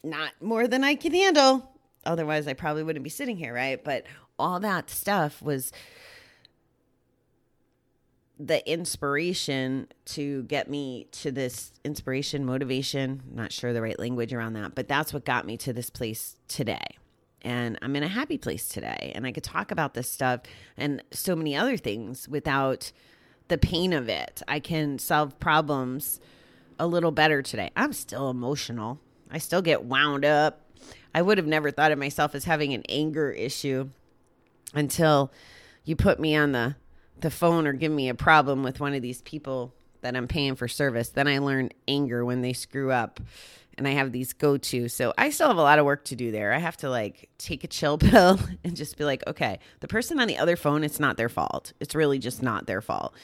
Not 0.02 0.33
more 0.40 0.66
than 0.66 0.83
I 0.83 0.95
can 0.95 1.12
handle 1.12 1.71
otherwise 2.04 2.47
I 2.47 2.54
probably 2.54 2.83
wouldn't 2.83 3.04
be 3.04 3.11
sitting 3.11 3.37
here, 3.37 3.54
right? 3.54 3.83
But 3.83 4.04
all 4.38 4.61
that 4.61 4.90
stuff 4.90 5.42
was 5.42 5.73
the 8.38 8.66
inspiration 8.71 9.87
to 10.07 10.45
get 10.45 10.71
me 10.71 11.07
to 11.12 11.30
this 11.30 11.73
inspiration, 11.85 12.45
motivation, 12.47 13.23
not 13.30 13.52
sure 13.52 13.73
the 13.73 13.83
right 13.83 13.99
language 13.99 14.33
around 14.33 14.54
that, 14.54 14.75
but 14.75 14.88
that's 14.88 15.12
what 15.12 15.26
got 15.26 15.45
me 15.45 15.59
to 15.59 15.73
this 15.73 15.90
place 15.90 16.37
today. 16.49 16.97
And 17.42 17.78
I'm 17.83 17.97
in 17.97 18.02
a 18.02 18.09
happy 18.09 18.38
place 18.38 18.69
today. 18.69 19.12
And 19.14 19.26
I 19.26 19.33
could 19.33 19.45
talk 19.45 19.71
about 19.71 19.95
this 19.95 20.11
stuff 20.11 20.42
and 20.76 21.02
so 21.11 21.35
many 21.37 21.57
other 21.57 21.76
things 21.76 22.28
without 22.28 22.92
the 23.50 23.59
pain 23.59 23.92
of 23.92 24.09
it. 24.09 24.42
I 24.49 24.59
can 24.59 24.99
solve 24.99 25.38
problems 25.38 26.19
a 26.78 26.87
little 26.87 27.12
better 27.12 27.42
today. 27.42 27.71
I'm 27.76 27.92
still 27.92 28.30
emotional. 28.30 28.99
I 29.30 29.38
still 29.38 29.62
get 29.62 29.85
wound 29.85 30.25
up 30.25 30.62
I 31.14 31.23
would 31.23 31.38
have 31.38 31.47
never 31.47 31.71
thought 31.71 31.92
of 31.92 31.99
myself 31.99 32.35
as 32.35 32.45
having 32.45 32.73
an 32.73 32.85
anger 32.88 33.30
issue 33.30 33.88
until 34.75 35.33
you 35.85 35.97
put 35.97 36.21
me 36.21 36.37
on 36.37 36.52
the 36.52 36.76
the 37.19 37.30
phone 37.30 37.66
or 37.66 37.75
give 37.75 37.92
me 37.92 38.09
a 38.09 38.14
problem 38.14 38.62
with 38.62 38.80
one 38.80 38.95
of 38.95 39.02
these 39.02 39.21
people 39.21 39.75
that 40.00 40.16
I'm 40.16 40.26
paying 40.26 40.54
for 40.54 40.66
service. 40.69 41.11
Then 41.11 41.28
I 41.28 41.37
learn 41.37 41.69
anger 41.87 42.25
when 42.25 42.40
they 42.40 42.54
screw 42.54 42.90
up 42.90 43.21
and 43.80 43.88
I 43.88 43.92
have 43.92 44.12
these 44.12 44.34
go 44.34 44.58
to. 44.58 44.88
So 44.90 45.14
I 45.16 45.30
still 45.30 45.49
have 45.49 45.56
a 45.56 45.62
lot 45.62 45.78
of 45.78 45.87
work 45.87 46.04
to 46.04 46.14
do 46.14 46.30
there. 46.30 46.52
I 46.52 46.58
have 46.58 46.76
to 46.78 46.90
like 46.90 47.30
take 47.38 47.64
a 47.64 47.66
chill 47.66 47.96
pill 47.99 48.38
and 48.62 48.76
just 48.76 48.99
be 48.99 49.04
like, 49.04 49.26
okay, 49.26 49.58
the 49.80 49.88
person 49.88 50.20
on 50.20 50.28
the 50.28 50.37
other 50.37 50.54
phone, 50.54 50.84
it's 50.84 51.00
not 51.00 51.16
their 51.16 51.30
fault. 51.30 51.72
It's 51.80 51.94
really 51.94 52.18
just 52.18 52.42
not 52.42 52.66
their 52.66 52.82
fault. 52.82 53.14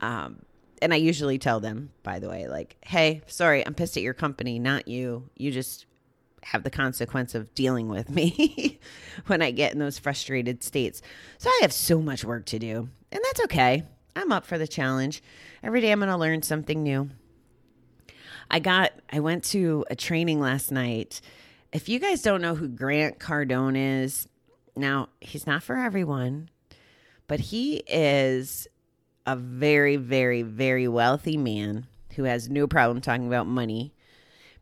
Um, 0.00 0.40
and 0.80 0.94
I 0.94 0.96
usually 0.96 1.38
tell 1.38 1.60
them, 1.60 1.90
by 2.02 2.18
the 2.18 2.30
way, 2.30 2.48
like, 2.48 2.76
hey, 2.80 3.20
sorry, 3.26 3.64
I'm 3.66 3.74
pissed 3.74 3.98
at 3.98 4.02
your 4.02 4.14
company, 4.14 4.58
not 4.58 4.88
you. 4.88 5.28
You 5.36 5.50
just 5.50 5.84
have 6.44 6.62
the 6.62 6.70
consequence 6.70 7.34
of 7.34 7.54
dealing 7.54 7.88
with 7.88 8.08
me 8.08 8.80
when 9.26 9.42
I 9.42 9.50
get 9.50 9.74
in 9.74 9.78
those 9.78 9.98
frustrated 9.98 10.64
states. 10.64 11.02
So 11.36 11.50
I 11.50 11.58
have 11.60 11.74
so 11.74 12.00
much 12.00 12.24
work 12.24 12.46
to 12.46 12.58
do, 12.58 12.88
and 13.12 13.20
that's 13.22 13.44
okay. 13.44 13.84
I'm 14.16 14.32
up 14.32 14.46
for 14.46 14.56
the 14.56 14.66
challenge. 14.66 15.22
Every 15.62 15.82
day 15.82 15.92
I'm 15.92 16.00
going 16.00 16.08
to 16.08 16.16
learn 16.16 16.40
something 16.40 16.82
new. 16.82 17.10
I 18.50 18.58
got 18.58 18.92
I 19.10 19.20
went 19.20 19.44
to 19.44 19.84
a 19.90 19.96
training 19.96 20.40
last 20.40 20.70
night. 20.70 21.20
If 21.72 21.88
you 21.88 21.98
guys 21.98 22.22
don't 22.22 22.42
know 22.42 22.54
who 22.54 22.68
Grant 22.68 23.18
Cardone 23.18 24.02
is, 24.02 24.26
now 24.74 25.08
he's 25.20 25.46
not 25.46 25.62
for 25.62 25.76
everyone, 25.76 26.50
but 27.28 27.40
he 27.40 27.82
is 27.86 28.66
a 29.26 29.36
very 29.36 29.96
very 29.96 30.42
very 30.42 30.88
wealthy 30.88 31.36
man 31.36 31.86
who 32.16 32.24
has 32.24 32.48
no 32.48 32.66
problem 32.66 33.00
talking 33.00 33.26
about 33.26 33.46
money 33.46 33.92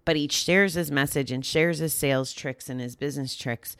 but 0.04 0.16
he 0.16 0.26
shares 0.26 0.72
his 0.72 0.90
message 0.90 1.30
and 1.30 1.44
shares 1.44 1.80
his 1.80 1.92
sales 1.92 2.32
tricks 2.32 2.70
and 2.70 2.80
his 2.80 2.96
business 2.96 3.36
tricks 3.36 3.76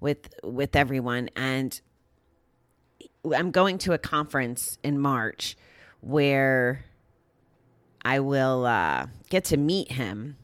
with 0.00 0.28
with 0.42 0.74
everyone 0.76 1.30
and 1.34 1.80
I'm 3.34 3.50
going 3.50 3.78
to 3.78 3.92
a 3.92 3.98
conference 3.98 4.78
in 4.82 4.98
March 4.98 5.56
where 6.00 6.84
I 8.08 8.20
will 8.20 8.64
uh, 8.64 9.08
get 9.28 9.44
to 9.46 9.58
meet 9.58 9.92
him. 9.92 10.38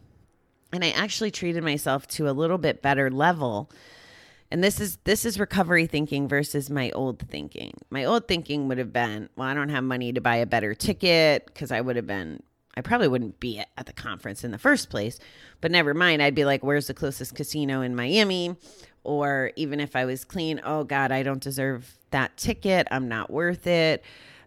And 0.70 0.84
I 0.84 0.90
actually 0.90 1.30
treated 1.30 1.64
myself 1.64 2.06
to 2.08 2.28
a 2.28 2.32
little 2.32 2.58
bit 2.58 2.82
better 2.82 3.10
level. 3.10 3.70
And 4.50 4.62
this 4.62 4.80
is 4.80 4.98
this 5.04 5.24
is 5.24 5.40
recovery 5.40 5.86
thinking 5.86 6.28
versus 6.28 6.68
my 6.68 6.90
old 6.90 7.20
thinking. 7.20 7.72
My 7.88 8.04
old 8.04 8.28
thinking 8.28 8.68
would 8.68 8.76
have 8.76 8.92
been, 8.92 9.30
well, 9.34 9.48
I 9.48 9.54
don't 9.54 9.70
have 9.70 9.82
money 9.82 10.12
to 10.12 10.20
buy 10.20 10.36
a 10.36 10.46
better 10.46 10.74
ticket 10.74 11.46
because 11.46 11.72
I 11.72 11.80
would 11.80 11.96
have 11.96 12.06
been 12.06 12.42
I 12.76 12.82
probably 12.82 13.08
wouldn't 13.08 13.40
be 13.40 13.62
at 13.78 13.86
the 13.86 13.94
conference 13.94 14.44
in 14.44 14.50
the 14.50 14.58
first 14.58 14.90
place, 14.90 15.18
but 15.62 15.70
never 15.70 15.94
mind. 15.94 16.20
I'd 16.20 16.34
be 16.34 16.44
like, 16.44 16.62
where's 16.62 16.88
the 16.88 16.94
closest 16.94 17.34
casino 17.34 17.80
in 17.80 17.96
Miami? 17.96 18.56
Or 19.04 19.52
even 19.56 19.80
if 19.80 19.96
I 19.96 20.04
was 20.04 20.26
clean, 20.26 20.60
oh 20.64 20.84
God, 20.84 21.12
I 21.12 21.22
don't 21.22 21.42
deserve 21.42 21.96
that 22.10 22.36
ticket. 22.36 22.88
I'm 22.90 23.08
not 23.08 23.30
worth 23.30 23.66
it. 23.66 24.04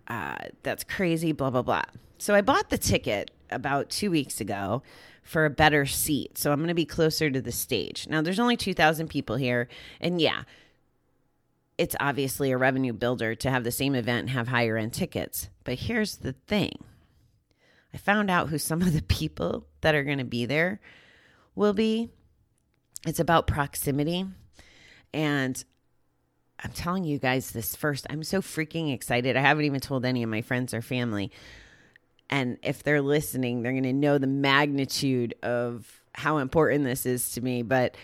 Uh, 0.08 0.38
that's 0.64 0.84
crazy, 0.84 1.32
blah, 1.32 1.50
blah, 1.50 1.62
blah. 1.62 1.84
So 2.18 2.34
I 2.34 2.42
bought 2.42 2.70
the 2.70 2.78
ticket 2.78 3.32
about 3.52 3.90
two 3.90 4.10
weeks 4.12 4.42
ago 4.42 4.82
for 5.24 5.46
a 5.46 5.50
better 5.50 5.86
seat. 5.86 6.38
So 6.38 6.52
I'm 6.52 6.60
going 6.60 6.70
to 6.70 6.74
be 6.74 6.86
closer 6.86 7.30
to 7.30 7.42
the 7.42 7.52
stage. 7.52 8.08
Now, 8.10 8.22
there's 8.22 8.40
only 8.40 8.56
2,000 8.58 9.10
people 9.10 9.36
here. 9.36 9.68
And 10.00 10.22
yeah, 10.22 10.44
it's 11.78 11.96
obviously 12.00 12.52
a 12.52 12.58
revenue 12.58 12.94
builder 12.94 13.36
to 13.36 13.52
have 13.52 13.64
the 13.64 13.72
same 13.72 13.94
event 13.94 14.22
and 14.22 14.30
have 14.32 14.48
higher 14.48 14.78
end 14.78 14.94
tickets. 14.94 15.50
But 15.64 15.80
here's 15.80 16.18
the 16.18 16.34
thing 16.34 16.84
I 17.94 17.98
found 17.98 18.30
out 18.30 18.50
who 18.50 18.58
some 18.58 18.82
of 18.82 18.94
the 18.94 19.02
people 19.04 19.68
that 19.82 19.96
are 19.96 20.04
going 20.04 20.18
to 20.18 20.24
be 20.24 20.46
there 20.46 20.80
will 21.56 21.74
be. 21.74 22.10
It's 23.06 23.20
about 23.20 23.48
proximity. 23.48 24.26
And 25.14 25.64
I'm 26.64 26.72
telling 26.72 27.04
you 27.04 27.20
guys 27.20 27.52
this 27.52 27.76
first. 27.76 28.08
I'm 28.10 28.24
so 28.24 28.42
freaking 28.42 28.94
excited. 28.94 29.38
I 29.38 29.42
haven't 29.42 29.66
even 29.66 29.80
told 29.80 30.06
any 30.06 30.24
of 30.24 30.30
my 30.30 30.42
friends 30.42 30.74
or 30.74 30.82
family. 30.82 31.32
And 32.30 32.58
if 32.64 32.84
they're 32.84 33.02
listening, 33.02 33.62
they're 33.62 33.72
going 33.72 33.84
to 33.84 33.94
know 33.94 34.18
the 34.18 34.28
magnitude 34.28 35.36
of 35.44 36.02
how 36.14 36.40
important 36.40 36.84
this 36.84 37.06
is 37.06 37.32
to 37.32 37.42
me. 37.42 37.62
But 37.62 37.96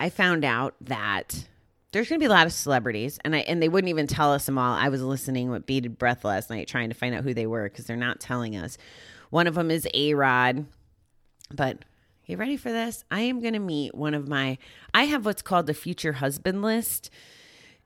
I 0.00 0.10
found 0.10 0.44
out 0.44 0.74
that 0.80 1.46
there's 1.92 2.08
going 2.08 2.18
to 2.18 2.22
be 2.22 2.26
a 2.26 2.34
lot 2.34 2.46
of 2.46 2.52
celebrities, 2.52 3.18
and 3.24 3.34
I 3.34 3.38
and 3.40 3.62
they 3.62 3.68
wouldn't 3.68 3.88
even 3.88 4.06
tell 4.06 4.32
us 4.32 4.46
them 4.46 4.58
all. 4.58 4.74
I 4.74 4.88
was 4.88 5.02
listening 5.02 5.50
with 5.50 5.66
bated 5.66 5.98
breath 5.98 6.24
last 6.24 6.50
night, 6.50 6.68
trying 6.68 6.88
to 6.88 6.94
find 6.94 7.14
out 7.14 7.24
who 7.24 7.32
they 7.32 7.46
were 7.46 7.68
because 7.68 7.86
they're 7.86 7.96
not 7.96 8.20
telling 8.20 8.56
us. 8.56 8.76
One 9.30 9.46
of 9.46 9.54
them 9.54 9.70
is 9.70 9.88
A 9.94 10.14
Rod, 10.14 10.66
but 11.52 11.84
you 12.26 12.36
ready 12.36 12.56
for 12.56 12.72
this? 12.72 13.04
I 13.10 13.20
am 13.20 13.40
going 13.40 13.52
to 13.52 13.60
meet 13.60 13.94
one 13.94 14.14
of 14.14 14.28
my. 14.28 14.58
I 14.92 15.04
have 15.04 15.24
what's 15.24 15.42
called 15.42 15.66
the 15.66 15.74
future 15.74 16.14
husband 16.14 16.60
list, 16.60 17.08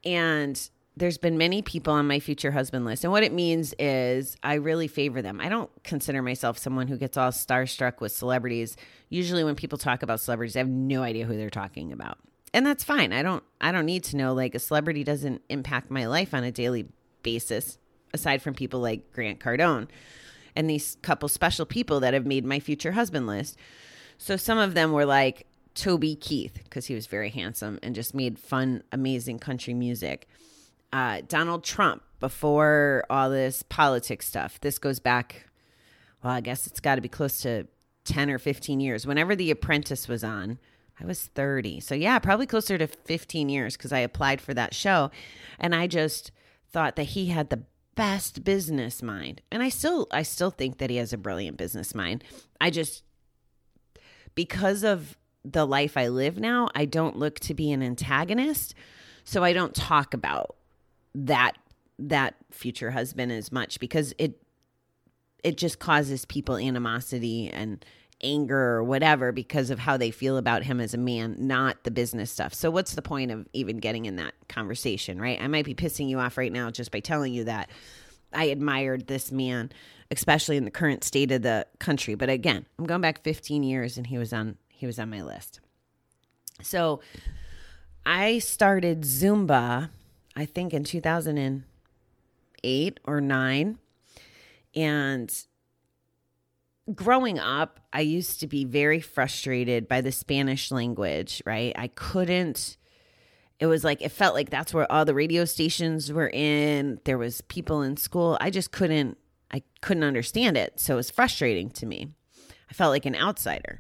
and 0.05 0.71
there's 0.97 1.19
been 1.19 1.39
many 1.39 1.63
people 1.63 1.93
on 1.93 2.07
my 2.07 2.21
future 2.21 2.51
husband 2.51 2.85
list. 2.85 3.05
And 3.05 3.13
what 3.13 3.23
it 3.23 3.33
means 3.33 3.75
is 3.79 4.37
I 4.43 4.55
really 4.55 4.89
favor 4.89 5.23
them. 5.23 5.41
I 5.41 5.49
don't 5.49 5.71
consider 5.83 6.21
myself 6.21 6.59
someone 6.59 6.89
who 6.89 6.99
gets 6.99 7.17
all 7.17 7.31
starstruck 7.31 8.01
with 8.01 8.13
celebrities. 8.13 8.77
Usually 9.09 9.45
when 9.45 9.55
people 9.55 9.79
talk 9.79 10.03
about 10.03 10.21
celebrities, 10.21 10.57
I 10.57 10.61
have 10.61 10.69
no 10.69 11.03
idea 11.03 11.25
who 11.25 11.37
they're 11.37 11.49
talking 11.49 11.93
about 11.93 12.19
and 12.53 12.67
that's 12.67 12.85
fine. 12.85 13.13
I 13.13 13.23
don't 13.23 13.43
I 13.61 13.73
don't 13.73 13.87
need 13.87 14.05
to 14.05 14.17
know 14.17 14.35
like 14.35 14.55
a 14.55 14.59
celebrity 14.59 15.05
doesn't 15.05 15.43
impact 15.49 15.91
my 15.91 16.07
life 16.07 16.35
on 16.35 16.45
a 16.45 16.53
daily 16.53 16.87
basis 17.23 17.79
aside 18.13 18.43
from 18.43 18.55
people 18.55 18.81
like 18.81 19.13
Grant 19.13 19.41
Cardone 19.41 19.89
and 20.57 20.69
these 20.69 20.97
couple 21.03 21.29
special 21.29 21.65
people 21.65 22.01
that 22.01 22.15
have 22.15 22.27
made 22.27 22.45
my 22.45 22.59
future 22.59 22.93
husband 22.93 23.27
list. 23.27 23.57
So 24.19 24.37
some 24.37 24.59
of 24.59 24.75
them 24.75 24.93
were 24.93 25.07
like 25.07 25.47
Toby 25.75 26.15
Keith 26.15 26.61
because 26.65 26.87
he 26.87 26.95
was 26.95 27.07
very 27.07 27.31
handsome 27.31 27.79
and 27.83 27.95
just 27.95 28.15
made 28.15 28.39
fun 28.39 28.83
amazing 28.93 29.39
country 29.39 29.75
music. 29.75 30.29
Uh, 30.93 31.23
Donald 31.27 31.63
Trump 31.65 32.03
before 32.19 33.05
all 33.09 33.31
this 33.31 33.63
politics 33.63 34.27
stuff. 34.27 34.61
This 34.61 34.79
goes 34.79 34.99
back 34.99 35.51
well, 36.23 36.33
I 36.33 36.41
guess 36.41 36.67
it's 36.67 36.81
got 36.81 36.97
to 36.97 37.01
be 37.01 37.09
close 37.09 37.41
to 37.43 37.67
10 38.05 38.31
or 38.31 38.39
15 38.39 38.81
years. 38.81 39.07
Whenever 39.07 39.35
The 39.35 39.51
Apprentice 39.51 40.09
was 40.09 40.23
on, 40.23 40.59
I 41.01 41.07
was 41.07 41.27
30. 41.27 41.81
So, 41.81 41.95
yeah, 41.95 42.19
probably 42.19 42.47
closer 42.47 42.77
to 42.77 42.87
15 42.87 43.49
years 43.49 43.77
because 43.77 43.93
I 43.93 44.01
applied 44.01 44.41
for 44.41 44.53
that 44.55 44.75
show. 44.75 45.11
And 45.59 45.75
I 45.75 45.87
just 45.87 46.31
thought 46.71 46.97
that 46.97 47.05
he 47.05 47.27
had 47.27 47.51
the 47.51 47.63
best 47.95 48.45
business 48.45 49.03
mind. 49.03 49.43
And 49.51 49.63
I 49.63 49.69
still 49.69 50.07
I 50.13 50.23
still 50.23 50.51
think 50.51 50.79
that 50.79 50.91
he 50.91 50.97
has 50.97 51.13
a 51.13 51.19
brilliant 51.19 51.57
business 51.57 51.95
mind. 51.95 52.23
I 52.61 52.71
just 52.71 53.03
because 54.35 54.85
of 54.85 55.17
the 55.45 55.67
life 55.67 55.97
I 55.97 56.09
live 56.09 56.39
now, 56.39 56.69
I 56.75 56.85
don't 56.85 57.17
look 57.17 57.41
to 57.41 57.55
be 57.55 57.73
an 57.73 57.83
antagonist. 57.83 58.75
So 59.25 59.45
I 59.45 59.53
don't 59.53 59.75
talk 59.75 60.15
about 60.15 60.57
that 61.15 61.53
that 61.99 62.35
future 62.51 62.91
husband 62.91 63.31
as 63.31 63.53
much 63.53 63.79
because 63.79 64.15
it 64.19 64.41
it 65.45 65.57
just 65.57 65.79
causes 65.79 66.25
people 66.25 66.57
animosity 66.57 67.49
and 67.49 67.85
anger 68.23 68.59
or 68.59 68.85
whatever 68.85 69.33
because 69.33 69.71
of 69.71 69.79
how 69.79 69.97
they 69.97 70.11
feel 70.11 70.37
about 70.37 70.63
him 70.63 70.81
as 70.81 70.93
a 70.93 70.99
man, 70.99 71.37
not 71.39 71.83
the 71.85 71.91
business 71.91 72.31
stuff. 72.31 72.53
So 72.53 72.71
what's 72.71 72.95
the 72.95 73.03
point 73.03 73.31
of 73.31 73.47
even 73.53 73.79
getting 73.79 74.05
in 74.05 74.17
that 74.17 74.35
conversation, 74.49 75.21
right? 75.21 75.41
I 75.41 75.47
might 75.49 75.65
be 75.65 75.75
pissing 75.75 76.09
you 76.09 76.19
off 76.19 76.37
right 76.37 76.53
now 76.53 76.71
just 76.71 76.91
by 76.91 77.01
telling 77.01 77.33
you 77.33 77.45
that 77.45 77.71
I 78.33 78.45
admired 78.45 79.07
this 79.07 79.33
man, 79.33 79.73
especially 80.11 80.57
in 80.57 80.65
the 80.65 80.71
current 80.71 81.03
state 81.03 81.33
of 81.33 81.43
the 81.43 81.67
country. 81.79 82.15
But 82.15 82.29
again, 82.29 82.67
I'm 82.79 82.85
going 82.85 83.01
back 83.01 83.23
15 83.23 83.63
years 83.63 83.97
and 83.97 84.07
he 84.07 84.19
was 84.19 84.33
on 84.33 84.57
he 84.81 84.87
was 84.87 84.99
on 84.99 85.11
my 85.11 85.21
list. 85.21 85.61
So 86.63 87.01
I 88.07 88.39
started 88.39 89.03
Zumba 89.03 89.91
I 90.37 90.47
think 90.47 90.73
in 90.73 90.85
2008 90.85 93.01
or 93.05 93.21
9 93.21 93.79
and 94.75 95.45
growing 96.95 97.39
up, 97.39 97.81
I 97.93 98.01
used 98.01 98.41
to 98.41 98.47
be 98.47 98.65
very 98.65 99.01
frustrated 99.01 99.87
by 99.87 100.01
the 100.01 100.13
Spanish 100.13 100.71
language, 100.71 101.43
right? 101.45 101.75
I 101.77 101.89
couldn't 101.89 102.79
it 103.59 103.67
was 103.67 103.85
like 103.85 104.01
it 104.01 104.13
felt 104.13 104.35
like 104.35 104.49
that's 104.49 104.73
where 104.73 104.91
all 104.91 105.05
the 105.05 105.13
radio 105.13 105.45
stations 105.45 106.11
were 106.11 106.31
in. 106.31 107.01
There 107.05 107.19
was 107.19 107.43
people 107.43 107.83
in 107.83 107.99
school. 107.99 108.39
I 108.41 108.49
just 108.49 108.73
couldn't 108.73 109.19
I 109.51 109.63
couldn't 109.83 110.05
understand 110.05 110.57
it. 110.57 110.81
So 110.81 110.95
it 110.95 110.97
was 110.97 111.11
frustrating 111.11 111.69
to 111.73 111.85
me. 111.85 112.15
I 112.71 112.73
felt 112.73 112.93
like 112.93 113.05
an 113.05 113.17
outsider. 113.17 113.79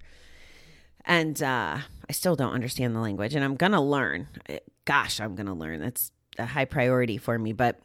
And 1.10 1.42
uh 1.42 1.78
I 2.10 2.12
still 2.12 2.34
don't 2.34 2.52
understand 2.52 2.96
the 2.96 3.00
language 3.00 3.34
and 3.36 3.44
I'm 3.44 3.54
going 3.54 3.70
to 3.70 3.80
learn. 3.80 4.26
Gosh, 4.84 5.20
I'm 5.20 5.36
going 5.36 5.46
to 5.46 5.52
learn. 5.52 5.78
That's 5.80 6.10
a 6.38 6.44
high 6.44 6.64
priority 6.64 7.18
for 7.18 7.38
me, 7.38 7.52
but 7.52 7.78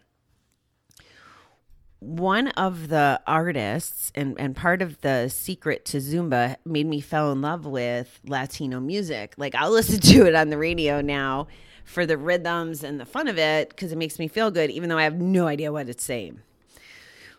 one 2.00 2.48
of 2.50 2.88
the 2.88 3.22
artists 3.28 4.12
and, 4.16 4.40
and 4.40 4.56
part 4.56 4.82
of 4.82 5.00
the 5.02 5.30
secret 5.30 5.86
to 5.86 5.98
Zumba 5.98 6.56
made 6.66 6.88
me 6.88 7.02
fell 7.02 7.32
in 7.32 7.42
love 7.42 7.68
with 7.68 8.20
Latino 8.26 8.80
music. 8.80 9.36
Like 9.38 9.54
I'll 9.54 9.72
listen 9.80 10.00
to 10.00 10.26
it 10.26 10.34
on 10.34 10.50
the 10.50 10.58
radio 10.58 11.02
now 11.02 11.48
for 11.84 12.08
the 12.08 12.18
rhythms 12.18 12.84
and 12.84 13.00
the 13.00 13.06
fun 13.06 13.28
of 13.28 13.38
it 13.38 13.70
because 13.70 13.92
it 13.92 13.98
makes 13.98 14.18
me 14.18 14.28
feel 14.28 14.50
good, 14.50 14.72
even 14.72 14.90
though 14.90 14.98
I 14.98 15.04
have 15.04 15.22
no 15.22 15.46
idea 15.46 15.72
what 15.72 15.88
it's 15.88 16.04
saying. 16.04 16.40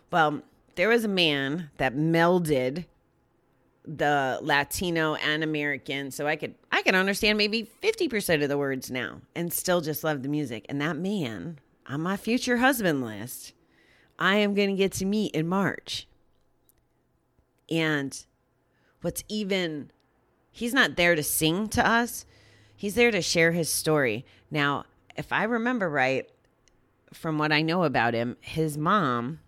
Well, 0.09 0.41
there 0.75 0.87
was 0.87 1.03
a 1.03 1.09
man 1.09 1.69
that 1.77 1.95
melded 1.95 2.85
the 3.87 4.39
Latino 4.41 5.15
and 5.15 5.43
American, 5.43 6.11
so 6.11 6.27
I 6.27 6.35
could 6.35 6.55
I 6.71 6.81
could 6.81 6.95
understand 6.95 7.37
maybe 7.37 7.69
50% 7.81 8.43
of 8.43 8.49
the 8.49 8.57
words 8.57 8.91
now 8.91 9.21
and 9.33 9.51
still 9.53 9.81
just 9.81 10.03
love 10.03 10.23
the 10.23 10.29
music. 10.29 10.65
And 10.67 10.81
that 10.81 10.97
man 10.97 11.59
on 11.87 12.01
my 12.01 12.17
future 12.17 12.57
husband 12.57 13.03
list 13.03 13.53
I 14.19 14.37
am 14.37 14.53
going 14.53 14.69
to 14.69 14.75
get 14.75 14.93
to 14.93 15.05
meet 15.05 15.35
in 15.35 15.47
March. 15.47 16.07
And 17.69 18.17
what's 19.01 19.23
even, 19.27 19.91
he's 20.51 20.73
not 20.73 20.95
there 20.95 21.15
to 21.15 21.23
sing 21.23 21.67
to 21.69 21.87
us, 21.87 22.25
he's 22.75 22.95
there 22.95 23.11
to 23.11 23.21
share 23.21 23.51
his 23.51 23.69
story. 23.69 24.25
Now, 24.49 24.85
if 25.15 25.31
I 25.31 25.43
remember 25.43 25.89
right, 25.89 26.29
from 27.13 27.37
what 27.37 27.51
I 27.51 27.61
know 27.61 27.83
about 27.83 28.13
him, 28.13 28.37
his 28.41 28.77
mom 28.77 29.39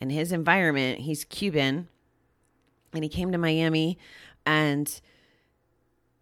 and 0.00 0.10
his 0.10 0.32
environment, 0.32 1.00
he's 1.00 1.24
Cuban 1.24 1.88
and 2.96 3.04
he 3.04 3.08
came 3.08 3.32
to 3.32 3.38
Miami 3.38 3.98
and 4.44 5.00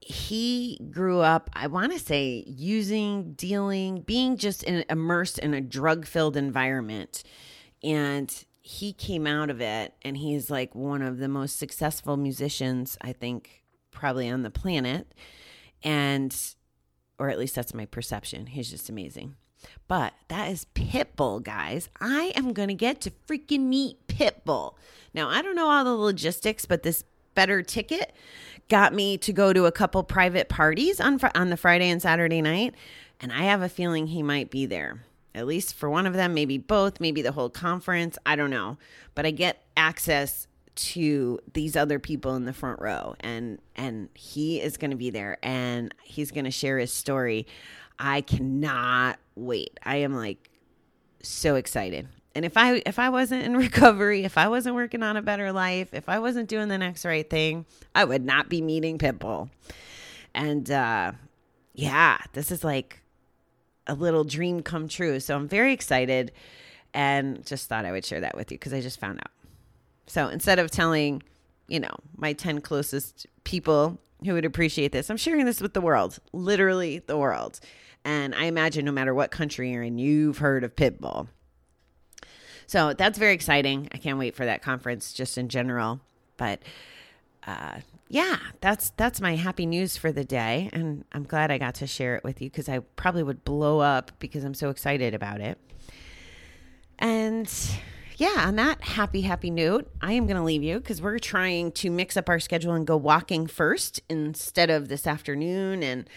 he 0.01 0.79
grew 0.91 1.21
up, 1.21 1.49
I 1.55 1.67
want 1.67 1.93
to 1.93 1.99
say, 1.99 2.45
using, 2.47 3.33
dealing, 3.33 4.03
being 4.03 4.37
just 4.37 4.63
in, 4.63 4.85
immersed 4.91 5.39
in 5.39 5.55
a 5.55 5.61
drug 5.63 6.07
filled 6.07 6.37
environment. 6.37 7.23
And 7.83 8.45
he 8.61 8.93
came 8.93 9.27
out 9.27 9.51
of 9.51 9.61
it 9.61 9.95
and 10.03 10.17
he's 10.17 10.51
like 10.51 10.75
one 10.75 11.03
of 11.03 11.19
the 11.19 11.29
most 11.29 11.59
successful 11.59 12.17
musicians 12.17 12.97
i 13.03 13.13
think 13.13 13.63
probably 13.95 14.29
on 14.29 14.43
the 14.43 14.51
planet. 14.51 15.07
And 15.83 16.37
or 17.19 17.31
at 17.31 17.39
least 17.39 17.55
that's 17.55 17.73
my 17.73 17.87
perception. 17.87 18.47
He's 18.47 18.71
just 18.71 18.91
amazing. 18.91 19.37
But 19.89 20.13
that 20.29 20.51
is 20.51 20.67
Pitbull 20.75 21.43
guys. 21.43 21.89
I 22.01 22.33
am 22.35 22.53
going 22.53 22.69
to 22.69 22.75
get 22.75 23.01
to 23.03 23.11
freaking 23.11 23.61
meet 23.61 24.04
Pitbull 24.15 24.75
now 25.13 25.29
i 25.29 25.43
don't 25.43 25.57
know 25.57 25.69
all 25.69 25.85
the 25.85 25.95
logistics 25.95 26.65
but 26.65 26.83
this 26.83 27.05
better 27.35 27.63
ticket 27.63 28.15
got 28.69 28.95
me 28.95 29.19
to 29.19 29.33
go 29.33 29.53
to 29.53 29.67
a 29.67 29.73
couple 29.73 30.03
private 30.03 30.49
parties 30.49 31.01
on 31.01 31.19
fr- 31.19 31.27
on 31.35 31.51
the 31.51 31.57
friday 31.57 31.89
and 31.89 32.01
saturday 32.01 32.41
night 32.41 32.75
and 33.21 33.33
i 33.33 33.43
have 33.43 33.63
a 33.63 33.69
feeling 33.69 34.07
he 34.07 34.23
might 34.23 34.51
be 34.51 34.67
there 34.67 35.01
at 35.35 35.47
least 35.47 35.75
for 35.75 35.91
one 35.91 36.07
of 36.07 36.15
them, 36.15 36.33
maybe 36.33 36.59
both, 36.59 37.01
maybe 37.01 37.21
the 37.21 37.33
whole 37.33 37.51
conference. 37.51 38.17
I 38.25 38.37
don't 38.37 38.51
know. 38.51 38.79
But 39.15 39.27
I 39.27 39.33
get 39.33 39.65
access 39.77 40.47
to 40.77 41.39
these 41.53 41.77
other 41.77 41.99
people 41.99 42.35
in 42.35 42.45
the 42.45 42.53
front 42.53 42.81
row 42.81 43.15
and 43.21 43.61
and 43.77 44.09
he 44.15 44.61
is 44.61 44.77
going 44.77 44.91
to 44.91 44.97
be 44.97 45.11
there 45.11 45.39
and 45.41 45.95
he's 46.03 46.33
going 46.33 46.45
to 46.45 46.51
share 46.51 46.79
his 46.79 46.93
story. 46.93 47.47
I 47.99 48.23
cannot 48.23 49.19
wait. 49.37 49.79
I 49.85 49.97
am 49.97 50.15
like 50.15 50.51
so 51.23 51.55
excited. 51.55 52.09
And 52.35 52.45
if 52.45 52.57
I 52.57 52.83
if 52.87 52.99
I 52.99 53.09
wasn't 53.09 53.45
in 53.45 53.57
recovery, 53.69 54.25
if 54.25 54.37
I 54.37 54.49
wasn't 54.49 54.75
working 54.75 55.03
on 55.03 55.17
a 55.17 55.23
better 55.23 55.53
life, 55.53 55.93
if 55.93 56.09
I 56.09 56.19
wasn't 56.19 56.49
doing 56.49 56.69
the 56.69 56.79
next 56.79 57.05
right 57.05 57.29
thing, 57.29 57.67
I 57.95 58.05
would 58.05 58.25
not 58.25 58.49
be 58.49 58.61
meeting 58.61 58.99
Pitbull. 58.99 59.51
And 60.35 60.71
uh 60.71 61.13
yeah, 61.75 62.19
this 62.33 62.51
is 62.51 62.65
like 62.65 63.01
a 63.87 63.95
little 63.95 64.25
dream 64.25 64.63
come 64.63 64.89
true. 64.89 65.21
So 65.21 65.37
I'm 65.37 65.49
very 65.49 65.73
excited 65.73 66.33
and 66.93 67.45
just 67.45 67.69
thought 67.69 67.85
I 67.85 67.93
would 67.93 68.05
share 68.05 68.21
that 68.21 68.37
with 68.37 68.51
you 68.51 68.59
because 68.59 68.73
I 68.73 68.81
just 68.81 69.01
found 69.01 69.19
out. 69.19 69.31
So 70.07 70.29
instead 70.29 70.59
of 70.59 70.71
telling, 70.71 71.23
you 71.69 71.81
know, 71.81 71.95
my 72.17 72.33
10 72.33 72.61
closest 72.61 73.27
people 73.43 73.99
who 74.25 74.35
would 74.35 74.45
appreciate 74.45 74.93
this, 74.93 75.11
I'm 75.11 75.17
sharing 75.17 75.45
this 75.45 75.61
with 75.61 75.75
the 75.75 75.81
world, 75.81 76.19
literally 76.33 77.01
the 77.01 77.19
world. 77.19 77.59
And 78.05 78.35
I 78.35 78.45
imagine 78.45 78.85
no 78.85 78.93
matter 78.93 79.15
what 79.15 79.31
country 79.31 79.73
you're 79.73 79.83
in, 79.83 79.99
you've 79.99 80.39
heard 80.39 80.63
of 80.63 80.77
Pitbull. 80.77 81.29
So 82.67 82.93
that's 82.95 83.19
very 83.19 83.35
exciting. 83.35 83.89
I 83.93 83.99
can't 83.99 84.19
wait 84.19 84.35
for 84.35 84.45
that 84.45 84.63
conference 84.63 85.13
just 85.13 85.39
in 85.39 85.49
general. 85.49 86.01
But 86.37 86.63
uh, 87.47 87.81
yeah, 88.09 88.39
that's 88.61 88.91
that's 88.91 89.21
my 89.21 89.37
happy 89.37 89.67
news 89.67 89.97
for 89.97 90.13
the 90.13 90.25
day, 90.25 90.71
and 90.73 91.05
I'm 91.13 91.25
glad 91.25 91.51
I 91.51 91.59
got 91.59 91.75
to 91.77 91.87
share 91.87 92.17
it 92.17 92.25
with 92.25 92.41
you 92.41 92.51
because 92.51 92.69
I 92.69 92.81
probably 92.97 93.23
would 93.23 93.45
blow 93.45 93.81
up 93.81 94.13
because 94.19 94.45
I'm 94.45 94.55
so 94.55 94.71
excited 94.71 95.15
about 95.15 95.41
it. 95.41 95.59
And 96.99 97.53
yeah, 98.17 98.45
on 98.47 98.57
that 98.57 98.83
happy, 98.83 99.23
happy 99.23 99.51
note, 99.51 99.91
I 100.01 100.13
am 100.13 100.27
going 100.27 100.37
to 100.37 100.43
leave 100.43 100.63
you 100.63 100.79
because 100.79 101.03
we're 101.03 101.19
trying 101.19 101.73
to 101.73 101.91
mix 101.91 102.17
up 102.17 102.29
our 102.29 102.39
schedule 102.39 102.73
and 102.73 102.87
go 102.87 102.97
walking 102.97 103.47
first 103.47 104.01
instead 104.09 104.71
of 104.71 104.89
this 104.89 105.07
afternoon. 105.07 105.83
And 105.83 106.09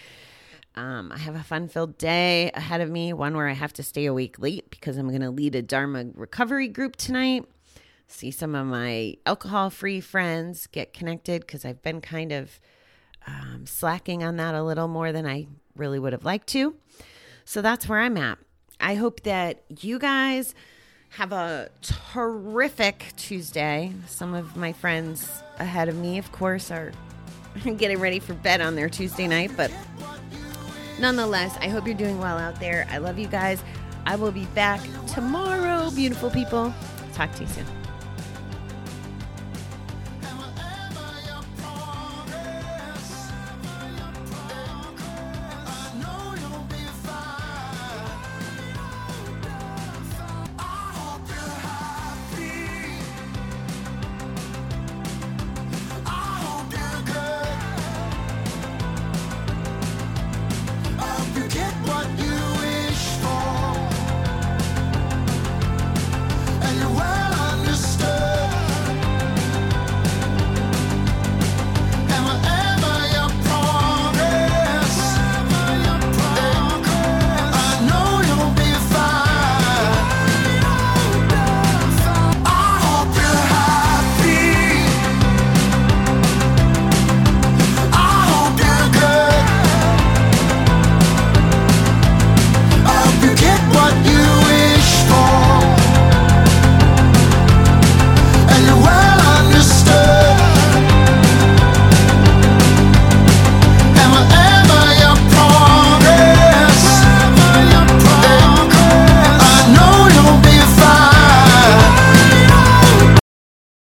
um, 0.77 1.11
I 1.11 1.17
have 1.17 1.35
a 1.35 1.43
fun 1.43 1.67
filled 1.67 1.97
day 1.97 2.51
ahead 2.53 2.81
of 2.81 2.89
me, 2.89 3.11
one 3.11 3.35
where 3.35 3.47
I 3.47 3.53
have 3.53 3.73
to 3.73 3.83
stay 3.83 4.05
a 4.05 4.13
week 4.13 4.39
late 4.39 4.69
because 4.69 4.97
I'm 4.97 5.09
going 5.09 5.21
to 5.21 5.31
lead 5.31 5.55
a 5.55 5.61
Dharma 5.61 6.05
recovery 6.13 6.67
group 6.67 6.95
tonight 6.95 7.45
see 8.07 8.31
some 8.31 8.55
of 8.55 8.65
my 8.65 9.15
alcohol 9.25 9.69
free 9.69 9.99
friends, 9.99 10.67
get 10.67 10.93
connected 10.93 11.41
because 11.41 11.65
I've 11.65 11.81
been 11.81 12.01
kind 12.01 12.31
of 12.31 12.59
um, 13.25 13.65
slacking 13.65 14.23
on 14.23 14.37
that 14.37 14.55
a 14.55 14.63
little 14.63 14.87
more 14.87 15.11
than 15.11 15.25
I 15.25 15.47
really 15.75 15.99
would 15.99 16.13
have 16.13 16.25
liked 16.25 16.47
to. 16.47 16.75
So 17.45 17.61
that's 17.61 17.87
where 17.87 17.99
I'm 17.99 18.17
at. 18.17 18.37
I 18.79 18.95
hope 18.95 19.23
that 19.23 19.63
you 19.81 19.99
guys 19.99 20.55
have 21.09 21.31
a 21.31 21.69
terrific 21.81 23.13
Tuesday. 23.17 23.93
Some 24.07 24.33
of 24.33 24.55
my 24.55 24.73
friends 24.73 25.43
ahead 25.57 25.89
of 25.89 25.95
me, 25.95 26.17
of 26.17 26.31
course, 26.31 26.71
are 26.71 26.91
getting 27.77 27.99
ready 27.99 28.19
for 28.19 28.33
bed 28.33 28.61
on 28.61 28.75
their 28.75 28.89
Tuesday 28.89 29.27
night, 29.27 29.51
but 29.57 29.71
nonetheless, 30.99 31.57
I 31.61 31.69
hope 31.69 31.85
you're 31.85 31.95
doing 31.95 32.19
well 32.19 32.37
out 32.37 32.59
there. 32.59 32.87
I 32.89 32.97
love 32.97 33.17
you 33.17 33.27
guys. 33.27 33.63
I 34.05 34.15
will 34.15 34.31
be 34.31 34.45
back 34.47 34.81
tomorrow, 35.07 35.91
beautiful 35.91 36.29
people. 36.29 36.73
Talk 37.13 37.31
to 37.33 37.41
you 37.41 37.47
soon. 37.47 37.86